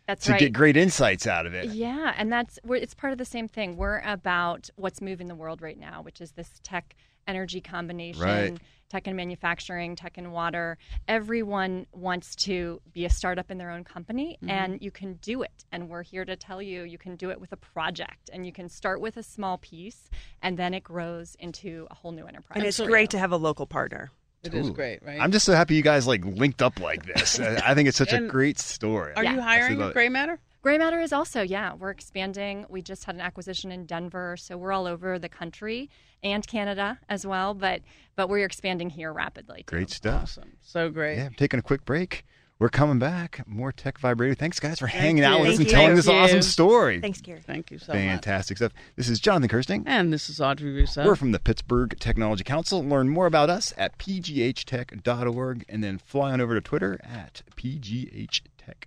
[0.06, 0.38] That's to right.
[0.40, 1.66] get great insights out of it.
[1.70, 3.76] Yeah, and that's we're, it's part of the same thing.
[3.76, 6.94] We're about what's moving the world right now, which is this tech
[7.26, 8.58] energy combination, Right.
[8.90, 10.76] tech and manufacturing, tech and water.
[11.08, 14.50] Everyone wants to be a startup in their own company, Mm-hmm.
[14.50, 15.64] and you can do it.
[15.72, 18.52] And we're here to tell you you can do it with a project, and you
[18.52, 20.10] can start with a small piece,
[20.42, 22.56] and then it grows into a whole new enterprise.
[22.56, 24.10] And it's so- great to have a local partner.
[24.44, 24.72] It is Totally.
[24.74, 25.20] great, right?
[25.20, 27.40] I'm just so happy you guys like linked up like this.
[27.40, 29.12] I I think it's such a great story.
[29.16, 29.34] Are Yeah.
[29.34, 29.94] you hiring love at.
[29.94, 30.38] Gray Matter?
[30.62, 32.64] Gray Matter is also, yeah, we're expanding.
[32.70, 35.90] We just had an acquisition in Denver, so we're all over the country
[36.22, 37.52] and Canada as well.
[37.54, 37.82] But
[38.16, 39.58] but we're expanding here rapidly.
[39.66, 39.76] too.
[39.76, 40.22] Great stuff.
[40.24, 40.56] Awesome.
[40.62, 41.16] So great.
[41.16, 42.24] Yeah, taking a quick break.
[42.64, 43.46] We're coming back.
[43.46, 44.34] More TechVibe Radio.
[44.34, 45.52] Thanks, guys, for Thank hanging out with you.
[45.52, 45.96] us and Thank telling you.
[45.96, 46.98] this Thank awesome story.
[46.98, 47.42] Thanks, Gary.
[47.46, 48.00] Thank you so much.
[48.00, 48.72] Fantastic stuff.
[48.96, 49.84] This is Jonathan Kersting.
[49.86, 51.04] And this is Audrey Rousseau.
[51.04, 52.82] We're from the Pittsburgh Technology Council.
[52.82, 58.84] Learn more about us at pghtech.org and then fly on over to Twitter at pghtech.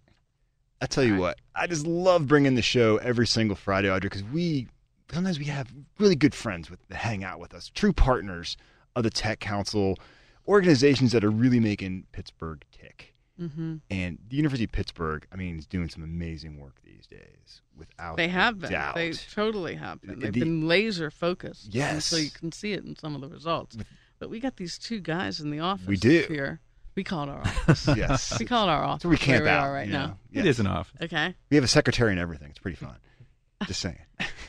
[0.82, 4.24] I tell you what, I just love bringing the show every single Friday, Audrey, because
[4.24, 4.70] we
[5.13, 8.58] sometimes we have really good friends with that hang out with us, true partners
[8.96, 10.00] of the Tech Council,
[10.48, 13.13] organizations that are really making Pittsburgh tick.
[13.38, 17.62] Hmm And the University of Pittsburgh, I mean, is doing some amazing work these days.
[17.78, 18.71] Without They have been.
[18.71, 18.95] doubt.
[18.95, 20.19] They totally have been.
[20.19, 21.65] They've The- been laser focused.
[21.65, 22.06] And Yes.
[22.06, 23.78] so you can see it in some of the results.
[24.19, 25.86] But we got these two guys in the office.
[25.88, 26.26] We do.
[26.28, 26.60] Here.
[26.95, 27.88] We call it our office.
[27.95, 29.04] yes, we call it our office.
[29.04, 30.06] so we camp where we out are right you now.
[30.08, 30.17] know?
[30.32, 30.45] It Yes.
[30.47, 30.91] is an off.
[31.00, 31.36] Okay.
[31.52, 32.50] We have a secretary and everything.
[32.50, 32.95] It's pretty fun.
[33.67, 34.00] Just saying.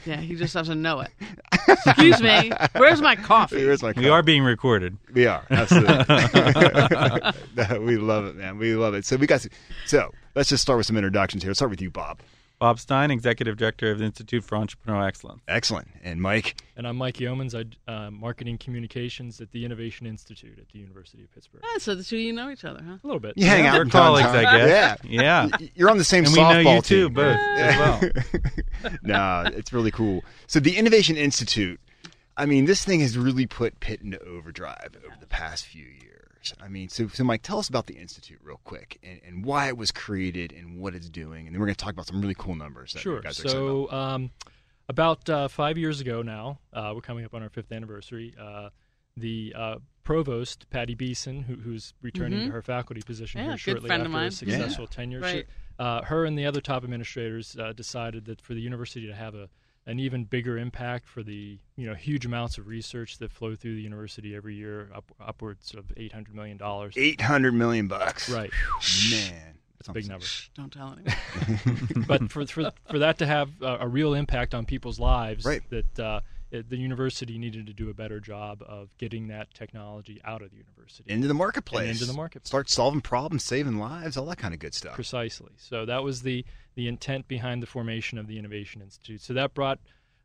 [0.06, 1.10] Yeah, he just doesn't know it.
[1.68, 2.52] Excuse me.
[2.76, 3.58] Where's my coffee?
[3.58, 4.96] Here's my We are being recorded.
[5.12, 5.44] We are.
[5.50, 6.04] Absolutely.
[7.80, 8.58] We love it, man.
[8.58, 9.04] We love it.
[9.04, 9.46] So we got.
[9.86, 11.50] So let's just start with some introductions here.
[11.50, 12.20] Let's start with you, Bob.
[12.58, 15.42] Bob Stein, Executive Director of the Institute for Entrepreneurial Excellence.
[15.46, 15.88] Excellent.
[16.02, 16.60] And Mike.
[16.76, 17.54] And I'm Mike Yeomans.
[17.54, 21.60] I uh, marketing communications at the Innovation Institute at the University of Pittsburgh.
[21.64, 22.96] Ah, so the two of you know each other, huh?
[23.02, 23.34] A little bit.
[23.36, 24.68] You hang Yeah, out we're from time to colleagues, I guess.
[24.68, 24.96] Yeah.
[25.58, 25.68] Yeah.
[25.76, 27.14] You're on the same And we softball know you too, team.
[27.14, 27.78] both as
[28.82, 28.92] well.
[29.02, 30.24] no, it's really cool.
[30.48, 31.80] So the Innovation Institute,
[32.36, 36.17] I mean, this thing has really put Pitt into overdrive over the past few years.
[36.60, 39.68] I mean, so so Mike, tell us about the institute real quick and, and why
[39.68, 42.20] it was created and what it's doing, and then we're going to talk about some
[42.20, 42.92] really cool numbers.
[42.92, 43.20] That you Sure.
[43.20, 43.90] guys are excited about.
[43.90, 44.30] So, um,
[44.88, 48.34] about uh, five years ago now, uh, we're coming up on our fifth anniversary.
[48.40, 48.70] Uh,
[49.16, 52.46] the uh, provost, Patty Beeson, who, who's returning Mhm.
[52.46, 55.46] to her faculty position Yeah, here shortly after a successful tenure, she- Right.
[55.78, 59.34] uh, her and the other top administrators uh, decided that for the university to have
[59.34, 59.50] a
[59.88, 63.74] an even bigger impact for the you know huge amounts of research that flow through
[63.74, 66.94] the university every year, up, upwards of eight hundred million dollars.
[66.96, 68.28] Eight hundred million bucks.
[68.28, 68.50] Right.
[69.10, 70.26] Man, That's a big number.
[70.26, 72.04] Shh, don't tell anyone.
[72.06, 75.62] but for, for for that to have uh, a real impact on people's lives, Right.
[75.70, 76.20] that uh,
[76.50, 80.50] it, the university needed to do a better job of getting that technology out of
[80.50, 81.90] the university Into the marketplace.
[81.90, 82.48] Into the marketplace.
[82.48, 84.94] Start solving problems, saving lives, all that kind of good stuff.
[84.94, 85.52] Precisely.
[85.56, 89.20] So that was the the intent behind the formation of the Innovation Institute.
[89.20, 89.78] So that brought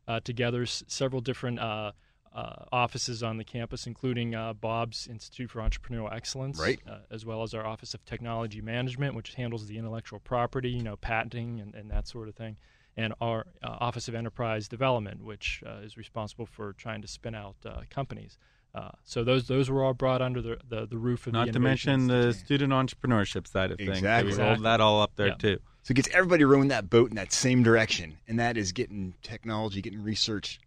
[0.06, 1.92] uh, together s- several different uh,
[2.32, 6.80] uh, offices on the campus, including uh, Bob's Institute for Entrepreneurial Excellence, Right.
[6.88, 10.82] uh, as well as our Office of Technology Management, which handles the intellectual property, you
[10.82, 12.56] know, patenting and, and that sort of thing,
[12.96, 17.34] and our uh, Office of Enterprise Development, which uh, is responsible for trying to spin
[17.34, 18.38] out uh, companies.
[18.74, 21.52] Uh, so those those were all brought under the the, the roof of Not the
[21.52, 22.46] to mention the Institute.
[22.46, 23.88] student entrepreneurship side of things.
[23.90, 24.32] So Exactly.
[24.32, 24.64] we rolled Exactly.
[24.64, 25.34] that all up there Yeah.
[25.34, 25.58] too.
[25.82, 29.14] So it gets everybody rowing that boat in that same direction, and that is getting
[29.22, 30.58] technology, getting research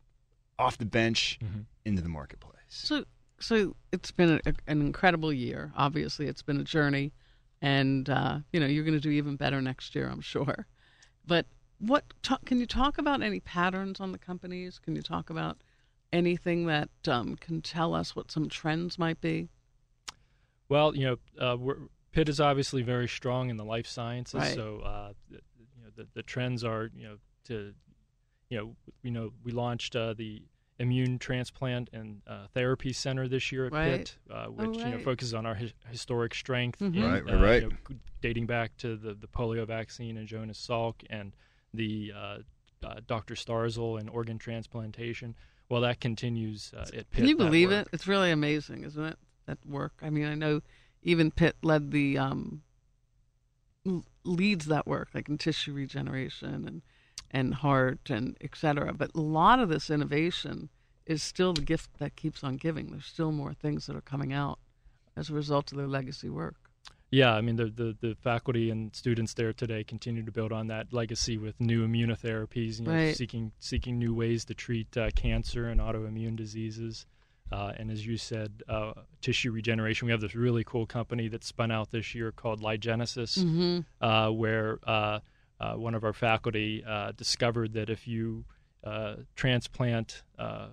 [0.59, 1.65] off the bench Mhm.
[1.85, 2.53] into the marketplace.
[2.69, 3.03] So,
[3.39, 5.71] so it's been a, an incredible year.
[5.75, 7.11] Obviously, it's been a journey,
[7.61, 10.67] and uh, you know you're going to do even better next year, I'm sure.
[11.25, 11.45] But
[11.79, 14.79] what ta- can you talk about any patterns on the companies?
[14.79, 15.57] Can you talk about
[16.11, 19.49] anything that um, can tell us what some trends might be?
[20.69, 21.17] Well, you know,
[21.51, 21.77] uh, we're,
[22.11, 24.55] Pitt is obviously very strong in the life sciences, Right.
[24.55, 25.39] so uh, the,
[25.75, 27.73] you know the, the trends are you know to
[28.49, 30.41] you know you know we launched uh, the
[30.79, 33.83] immune transplant and uh, therapy center this year at Right.
[33.99, 36.95] Pitt, uh, which you know focuses on our his, historic strength, Mhm.
[36.95, 37.61] in, Right, right, uh, right.
[37.61, 41.35] you know, dating back to the the polio vaccine and Jonas Salk and
[41.73, 42.37] the uh,
[42.83, 43.35] uh, Dr.
[43.35, 45.35] Starzl and organ transplantation.
[45.69, 47.11] Well, that continues uh, at Pitt.
[47.11, 47.87] Can you believe it?
[47.91, 49.17] It's really amazing, isn't it?
[49.47, 49.93] That work.
[50.01, 50.61] I mean, I know
[51.01, 52.63] even Pitt led the um,
[54.23, 56.81] leads that work, like in tissue regeneration and
[57.29, 58.93] and heart and et cetera.
[58.93, 60.69] But a lot of this innovation
[61.05, 62.91] is still the gift that keeps on giving.
[62.91, 64.59] There's still more things that are coming out
[65.15, 66.66] as a result of their legacy work.
[67.09, 70.67] Yeah, I mean the, the, the faculty and students there today continue to build on
[70.67, 73.15] that legacy with new immunotherapies, you know, Right.
[73.15, 77.05] seeking seeking new ways to treat uh, cancer and autoimmune diseases.
[77.49, 78.91] Uh, and as you said, uh,
[79.21, 80.05] tissue regeneration.
[80.05, 84.05] We have this really cool company that spun out this year called LyGenesis, Mm-hmm.
[84.05, 85.19] uh, where uh,
[85.61, 88.43] uh, one of our faculty uh, discovered that if you
[88.83, 90.67] uh, transplant uh,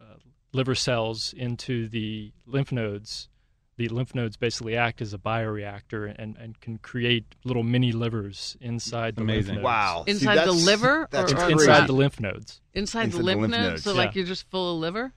[0.00, 0.04] uh,
[0.52, 3.28] liver cells into the lymph nodes,
[3.76, 8.56] the lymph nodes basically act as a bioreactor and, and can create little mini livers
[8.60, 9.54] inside the Amazing.
[9.56, 9.64] lymph nodes.
[9.64, 10.02] Wow.
[10.06, 11.50] See, Inside the liver That's or- or.
[11.50, 12.60] Inside the lymph nodes.
[12.72, 13.98] Inside, Inside the the lymph, lymph nodes, nodes, so yeah.
[13.98, 15.12] like you're just full of liver.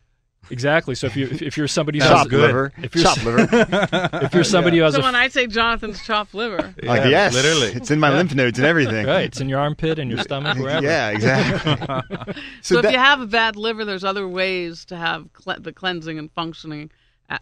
[0.50, 0.96] Exactly.
[0.96, 2.40] So if you if, if you're somebody who has, Chopped good.
[2.42, 2.72] liver.
[2.82, 3.48] If you're Chopped liver.
[4.24, 7.08] if you're somebody who has So a when I say Jonathan's chopped liver, Like Yeah,
[7.10, 7.68] yes, literally.
[7.74, 9.08] it's in my lymph nodes and everything.
[9.08, 10.86] right, it's in your armpit and your stomach wherever.
[10.86, 11.76] Yeah, exactly.
[12.62, 15.74] so, so if you have a bad liver, there's other ways to have cle- the
[15.74, 16.92] cleansing and functioning,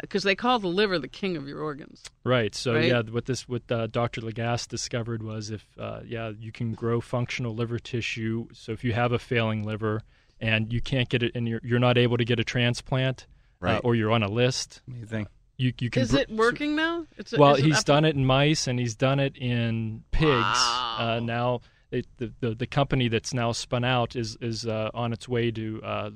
[0.01, 2.03] because they call the liver the king of your organs.
[2.23, 2.55] Right.
[2.55, 2.86] So Right?
[2.86, 4.21] yeah, what this what uh, Dr.
[4.21, 8.47] Lagasse discovered was if uh, yeah you can grow functional liver tissue.
[8.53, 10.01] So if you have a failing liver
[10.41, 13.27] and you can't get it and you're you're not able to get a transplant,
[13.59, 13.75] Right.
[13.77, 15.27] uh, or you're on a list, Amazing.
[15.57, 16.01] you you can.
[16.01, 17.05] Is it working now?
[17.17, 20.29] It's Well, he's done it in mice and he's done it in pigs.
[20.31, 20.95] Wow.
[20.99, 21.61] Uh, now
[21.91, 25.51] it, the, the the company that's now spun out is is uh, on its way
[25.51, 26.09] to uh,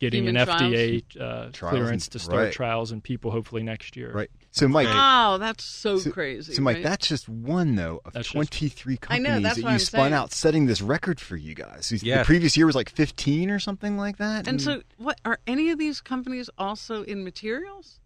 [0.00, 2.52] getting Human an FDA uh, Trials clearance and- to start right.
[2.52, 4.10] trials in people hopefully next year.
[4.12, 4.30] right.
[4.52, 6.52] So Mike, Wow, that's so, so, crazy.
[6.54, 6.82] so Mike, right?
[6.84, 9.78] that's just one though of That's just- 23 I know, companies that's that you I'm
[9.78, 10.12] spun saying.
[10.14, 11.86] out, setting this record for you guys.
[11.86, 14.48] So The previous year was like 15 or something like that.
[14.48, 18.00] And so, what are any of these companies also in materials?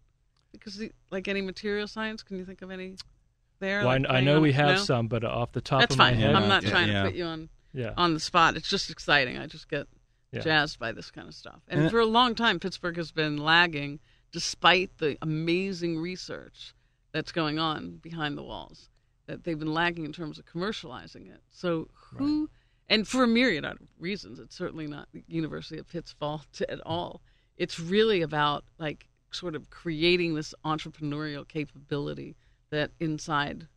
[0.51, 2.95] Because, the, like any material science, can you think of any
[3.59, 3.79] there?
[3.79, 4.83] Well, I, like I playing know on- we have no?
[4.83, 6.19] some, but off the top That's of my fine.
[6.19, 7.03] head, I'm not Yeah, trying yeah.
[7.03, 7.93] to put you on yeah.
[7.97, 8.55] on the spot.
[8.55, 9.37] It's just exciting.
[9.39, 9.87] I just get
[10.35, 10.41] Yeah.
[10.41, 11.61] jazzed by this kind of stuff.
[11.67, 13.99] And And- for a long time, Pittsburgh has been lagging,
[14.31, 16.73] despite the amazing research
[17.11, 18.89] that's going on behind the walls.
[19.27, 21.41] That they've been lagging in terms of commercializing it.
[21.49, 22.49] So who?
[22.87, 26.79] And for a myriad of reasons, it's certainly not the University of Pitt's fault at
[26.85, 27.21] all.
[27.57, 32.35] It's really about like sort of creating this entrepreneurial capability
[32.69, 33.67] that inside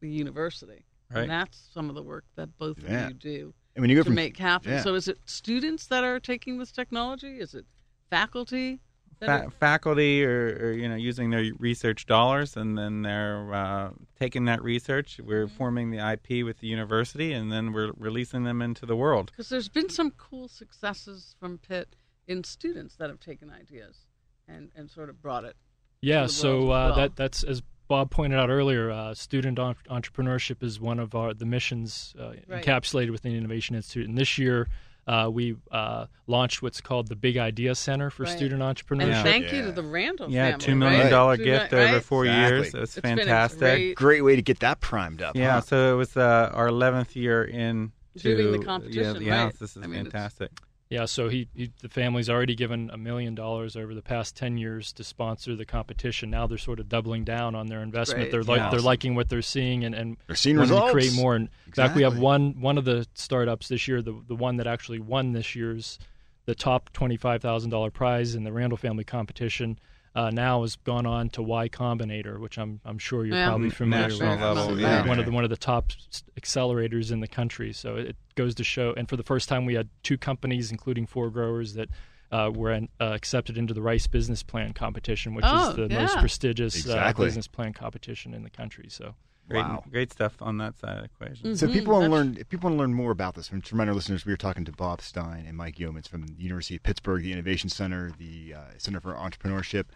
[0.00, 0.84] the university.
[1.10, 1.22] Right.
[1.22, 3.04] And that's some of the work that both Yeah.
[3.06, 4.72] of you do and when you go to from make happen.
[4.72, 4.82] yeah.
[4.82, 7.38] So is it students that are taking this technology?
[7.38, 7.64] Is it
[8.10, 8.80] faculty?
[9.20, 14.44] Fa- faculty or, or you know using their research dollars and then they're uh, taking
[14.44, 15.56] that research we're Mm-hmm.
[15.56, 19.48] forming the ip with the university and then we're releasing them into the world Because
[19.48, 21.96] there's been some cool successes from Pitt
[22.28, 24.06] in students that have taken ideas
[24.46, 25.56] and, and sort of brought it.
[26.00, 26.94] Yeah, the so world as uh, well.
[26.96, 28.90] that that's as Bob pointed out earlier.
[28.90, 32.62] Uh, student entrepreneurship is one of our the missions uh, Right.
[32.64, 34.08] encapsulated within the Innovation Institute.
[34.08, 34.68] And this year,
[35.06, 38.36] uh, we uh, launched what's called the Big Idea Center for Right.
[38.36, 39.22] Student And entrepreneurship.
[39.22, 40.64] thank you to the Randall yeah family.
[40.66, 41.10] two million right?
[41.10, 42.56] dollar gift mi- over four Exactly.
[42.56, 45.34] years it's, It's been a fantastic great- great way to get that primed up.
[45.34, 45.60] yeah huh?
[45.62, 49.82] so it was uh, our 11th year in Doing the competition, yeah, yeah this is
[49.82, 50.50] I mean, it's- fantastic
[50.90, 54.56] Yeah, so he, he the family's already given a million dollars over the past ten
[54.56, 56.30] years to sponsor the competition.
[56.30, 58.20] Now they're sort of doubling down on their investment.
[58.22, 58.32] Great.
[58.32, 58.70] They're like Yeah.
[58.70, 60.88] they're liking what they're seeing and, and They're seeing wanting results.
[60.88, 61.34] to create more.
[61.36, 64.56] And in fact, we have one one of the startups this year, the the one
[64.56, 65.98] that actually won this year's
[66.46, 69.78] the top twenty five thousand dollar prize in the Randall Family competition.
[70.18, 73.48] Uh, now has gone on to Y Combinator, which I'm I'm sure you're Yeah.
[73.50, 74.40] probably familiar National with.
[74.40, 74.80] level, Right.
[74.80, 75.06] yeah.
[75.06, 75.92] One of the one of the top
[76.40, 77.72] accelerators in the country.
[77.72, 78.92] So it goes to show.
[78.96, 81.88] And for the first time, we had two companies, including four growers, that
[82.30, 86.14] uh, were uh, accepted into the Rice Business Plan competition, which Oh, is the most
[86.14, 86.20] yeah.
[86.20, 87.26] prestigious uh, Exactly.
[87.26, 88.86] business plan competition in the country.
[88.90, 89.14] So.
[89.48, 89.82] great Wow.
[89.90, 92.68] great stuff on that side of the equation So people want to learn, if people
[92.68, 95.00] want to learn more about this, from to our listeners, we were talking to Bob
[95.00, 99.00] Stein and Mike Yeomans from the University of Pittsburgh, the Innovation Center, the uh, Center
[99.00, 99.86] for Entrepreneurship.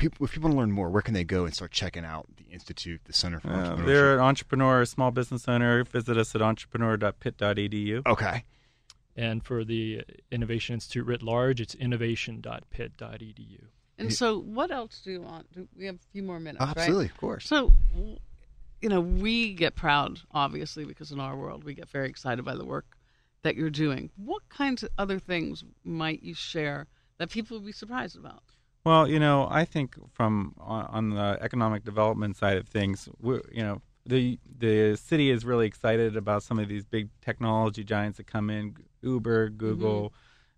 [0.00, 2.26] People, if people want to learn more, where can they go and start checking out
[2.38, 3.86] the institute, the Center for Uh, Entrepreneurship?
[3.86, 5.84] they're an entrepreneur, a small business owner.
[5.84, 8.06] Visit us at entrepreneur.pitt.edu.
[8.06, 8.44] okay.
[9.16, 13.60] And for the Innovation Institute writ large, it's innovation.pitt.edu.
[13.98, 15.52] And so, what else do you want?
[15.52, 16.76] Do we have a few more minutes, right?
[16.78, 17.46] Absolutely, of course.
[17.46, 17.70] So,
[18.80, 22.54] you know, we get proud, obviously, because in our world, we get very excited by
[22.54, 22.96] the work
[23.42, 24.10] that you're doing.
[24.16, 26.86] What kinds of other things might you share
[27.18, 28.42] that people would be surprised about?
[28.84, 33.42] Well, you know, I think from on, on the economic development side of things, we're,
[33.52, 38.16] you know, the the city is really excited about some of these big technology giants
[38.16, 40.14] that come in, Uber, Google,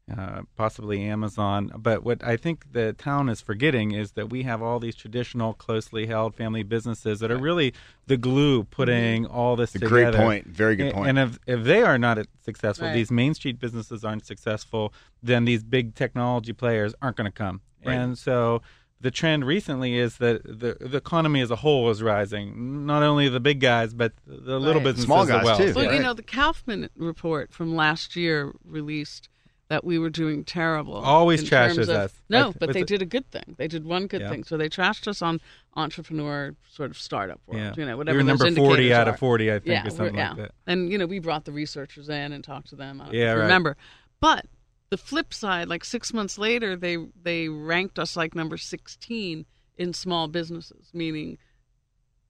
[0.09, 0.20] mm-hmm.
[0.20, 1.73] uh, possibly Amazon.
[1.77, 5.53] But what I think the town is forgetting is that we have all these traditional,
[5.55, 7.75] closely held family businesses that are really
[8.07, 9.37] the glue putting mm-hmm.
[9.37, 10.12] all this A together.
[10.12, 10.47] great point.
[10.47, 11.09] Very good point.
[11.09, 12.95] And if if they are not successful, Right.
[12.95, 17.61] these main street businesses aren't successful, then these big technology players aren't going to come.
[17.85, 17.95] Right.
[17.95, 18.62] And so
[19.01, 22.87] the trend recently is that the the economy as a whole is rising.
[22.87, 24.85] Not only the big guys, but the little Right.
[24.85, 25.57] businesses Small as guys, well.
[25.59, 25.72] too.
[25.74, 25.93] Well, Yeah.
[25.95, 29.28] you know, the Kauffman report from last year released
[29.68, 30.95] that we were doing terrible.
[30.97, 32.22] Always in trashes terms of- us.
[32.28, 33.55] No, With- but they did a good thing.
[33.57, 34.28] They did one good Yeah.
[34.30, 34.45] thing.
[34.45, 35.41] So they trashed us on
[35.76, 37.61] entrepreneur sort of startup world.
[37.62, 37.72] Yeah.
[37.76, 38.18] You know, whatever.
[38.18, 39.14] We whatever were number 40 out are.
[39.14, 40.28] of 40, I think, yeah, or something yeah.
[40.30, 40.51] like that.
[40.66, 43.01] And you know, we brought the researchers in and talked to them.
[43.01, 43.43] I don't know Yeah, if right.
[43.45, 43.76] remember.
[44.20, 44.47] But
[44.93, 49.93] the flip side, like six months later, they they ranked us like number sixteen in
[49.95, 51.38] small businesses, meaning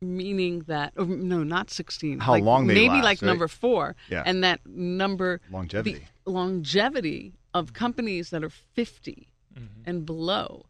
[0.01, 2.19] meaning that or no, not sixteen.
[2.21, 3.27] How like long they maybe last, like right?
[3.29, 3.95] number four.
[4.09, 4.23] Yeah.
[4.25, 6.07] And that number Longevity.
[6.25, 9.83] the longevity of companies that are 50 Mm-hmm.
[9.85, 10.65] and below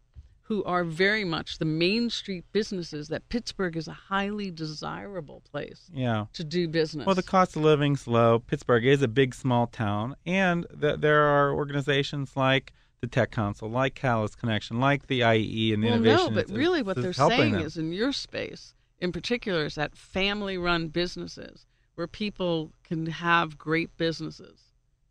[0.52, 5.90] who are very much the main street businesses that Pittsburgh is a highly desirable place
[5.94, 6.26] Yeah.
[6.34, 7.06] to do business.
[7.06, 8.38] Well, the cost of living's low.
[8.40, 13.70] Pittsburgh is a big, small town, and th- there are organizations like the Tech Council,
[13.70, 16.16] like Catalyst Connection, like the IE and the well, Innovation.
[16.26, 17.62] no, but Institute really what they're saying them.
[17.62, 23.96] is in your space in particular is that family-run businesses where people can have great
[23.96, 24.60] businesses.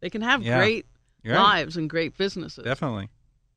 [0.02, 0.60] They can have Yeah.
[0.60, 0.86] great
[1.26, 1.34] right.
[1.36, 2.64] lives and great businesses.
[2.64, 3.10] definitely.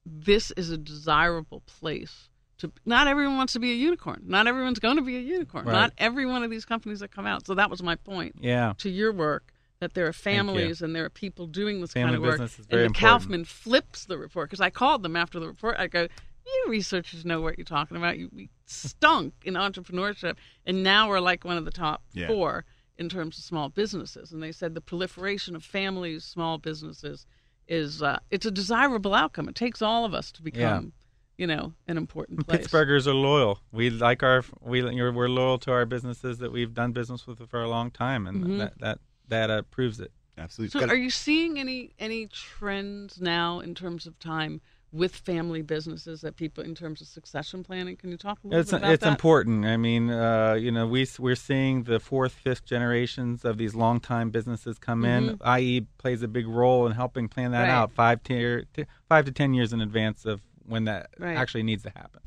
[0.06, 2.28] This is a desirable place
[2.58, 4.22] to not everyone wants to be a unicorn.
[4.26, 5.64] Not everyone's going to be a unicorn.
[5.66, 5.72] Right.
[5.72, 7.46] not every one of these companies that come out.
[7.46, 8.74] So that was my point Yeah.
[8.78, 12.16] to your work that there are families and there are people doing this Family kind
[12.16, 12.32] of work.
[12.40, 15.76] business is very and kauffman flips the report because i called them after the report.
[15.78, 16.06] I go
[16.46, 18.18] you researchers know what you're talking about.
[18.18, 20.36] You we stunk in entrepreneurship.
[20.66, 22.26] And now we're like one of the top Yeah.
[22.28, 22.64] four
[22.98, 24.30] in terms of small businesses.
[24.30, 27.26] And they said the proliferation of families small businesses
[27.68, 30.92] is uh, it's a desirable outcome it takes all of us to become
[31.38, 33.58] you know an important place Pittsburghers are loyal.
[33.72, 37.48] We like our we you're, we're loyal to our businesses that we've done business with
[37.48, 38.58] for a long time, and Mhm.
[38.58, 38.98] that that
[39.28, 40.12] that uh, proves it.
[40.36, 40.70] Absolutely.
[40.72, 44.60] so Gotta- are you seeing any any trends now in terms of time
[44.94, 48.60] with family businesses that people in terms of succession planning can you talk a little
[48.60, 49.64] It's bit about it's that important.
[49.66, 54.30] I mean, uh, you know, we we're seeing the fourth, fifth generations of these longtime
[54.30, 55.36] businesses come in.
[55.58, 57.70] IE plays a big role in helping plan that Mm-hmm.
[57.70, 57.76] Right.
[57.76, 61.36] out five tier, t- five to ten years in advance of when that Right.
[61.36, 62.20] actually needs to happen.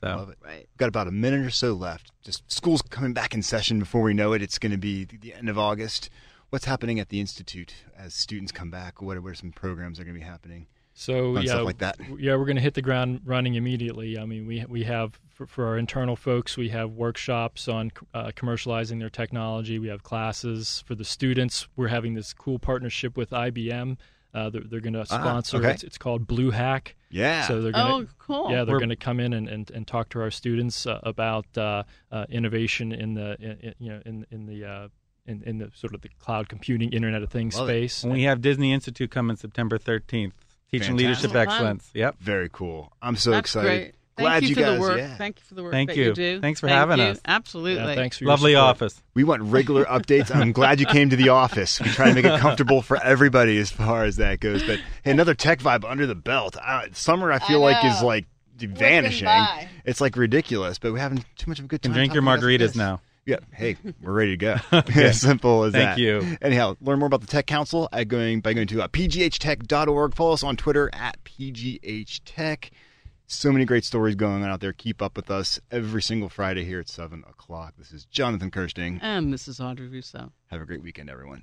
[0.00, 0.38] So Love it.
[0.42, 2.10] right We've got about a minute or so left.
[2.22, 4.40] Just school's coming back in session before we know it.
[4.42, 6.08] It's going to be the- the end of August.
[6.48, 9.00] What's happening at the institute as students come back?
[9.02, 10.66] What are, what are some programs that are going to be happening?
[10.94, 11.96] So Fun yeah, stuff like that.
[12.18, 14.18] yeah, we're going to hit the ground running immediately.
[14.18, 18.30] I mean, we we have for, for our internal folks, we have workshops on uh,
[18.36, 19.78] commercializing their technology.
[19.78, 21.66] We have classes for the students.
[21.76, 23.96] We're having this cool partnership with IBM.
[24.34, 25.58] Uh, they're they're going to Ah, sponsor.
[25.58, 25.70] okay.
[25.70, 26.94] It's, it's called Blue Hack.
[27.10, 27.46] Yeah.
[27.48, 30.08] So they're going oh cool Yeah, they're going to come in and, and, and talk
[30.10, 34.26] to our students uh, about uh, uh, innovation in the in, in- you know in
[34.30, 34.88] in the uh,
[35.26, 38.02] in, in the sort of the cloud computing Internet of Things Love space.
[38.04, 40.34] and we have Disney Institute coming September thirteenth,
[40.72, 41.88] teaching leadership excellence.
[41.94, 42.16] Yep.
[42.20, 42.92] Very cool.
[43.02, 43.68] I'm so That's excited.
[43.68, 44.74] great Thank Glad you, you for guys.
[44.74, 44.98] the work.
[44.98, 45.16] Yeah.
[45.16, 46.04] Thank you for the work Thank that you.
[46.04, 46.40] you do.
[46.42, 47.04] Thanks for Thank having you.
[47.12, 47.20] us.
[47.24, 47.82] Absolutely.
[47.82, 48.68] Yeah, thanks for your Lovely support.
[48.68, 49.02] office.
[49.14, 50.34] We want regular updates.
[50.34, 51.80] I'm glad you came to the office.
[51.80, 54.62] We try to make it comfortable for everybody as far as that goes.
[54.62, 56.58] But hey, another tech vibe under the belt.
[56.58, 58.26] I, summer, I feel like is like
[58.58, 59.28] vanishing.
[59.86, 61.92] It's like ridiculous, but we're having too much of a good You time.
[61.92, 63.00] can drink your margaritas now.
[63.24, 63.36] Yeah.
[63.52, 64.56] Hey, we're ready to go.
[65.00, 65.88] As simple as Thank that.
[65.96, 66.38] Thank you.
[66.42, 70.14] Anyhow, learn more about the Tech Council at going by going to uh, pghtech.org.
[70.14, 72.70] Follow us on Twitter at pghtech.
[73.26, 74.72] So many great stories going on out there.
[74.72, 77.74] Keep up with us every single Friday here at seven o'clock.
[77.78, 78.98] This is Jonathan Kersting.
[79.00, 80.32] And this is Audrey Rousseau.
[80.48, 81.42] Have a great weekend, everyone.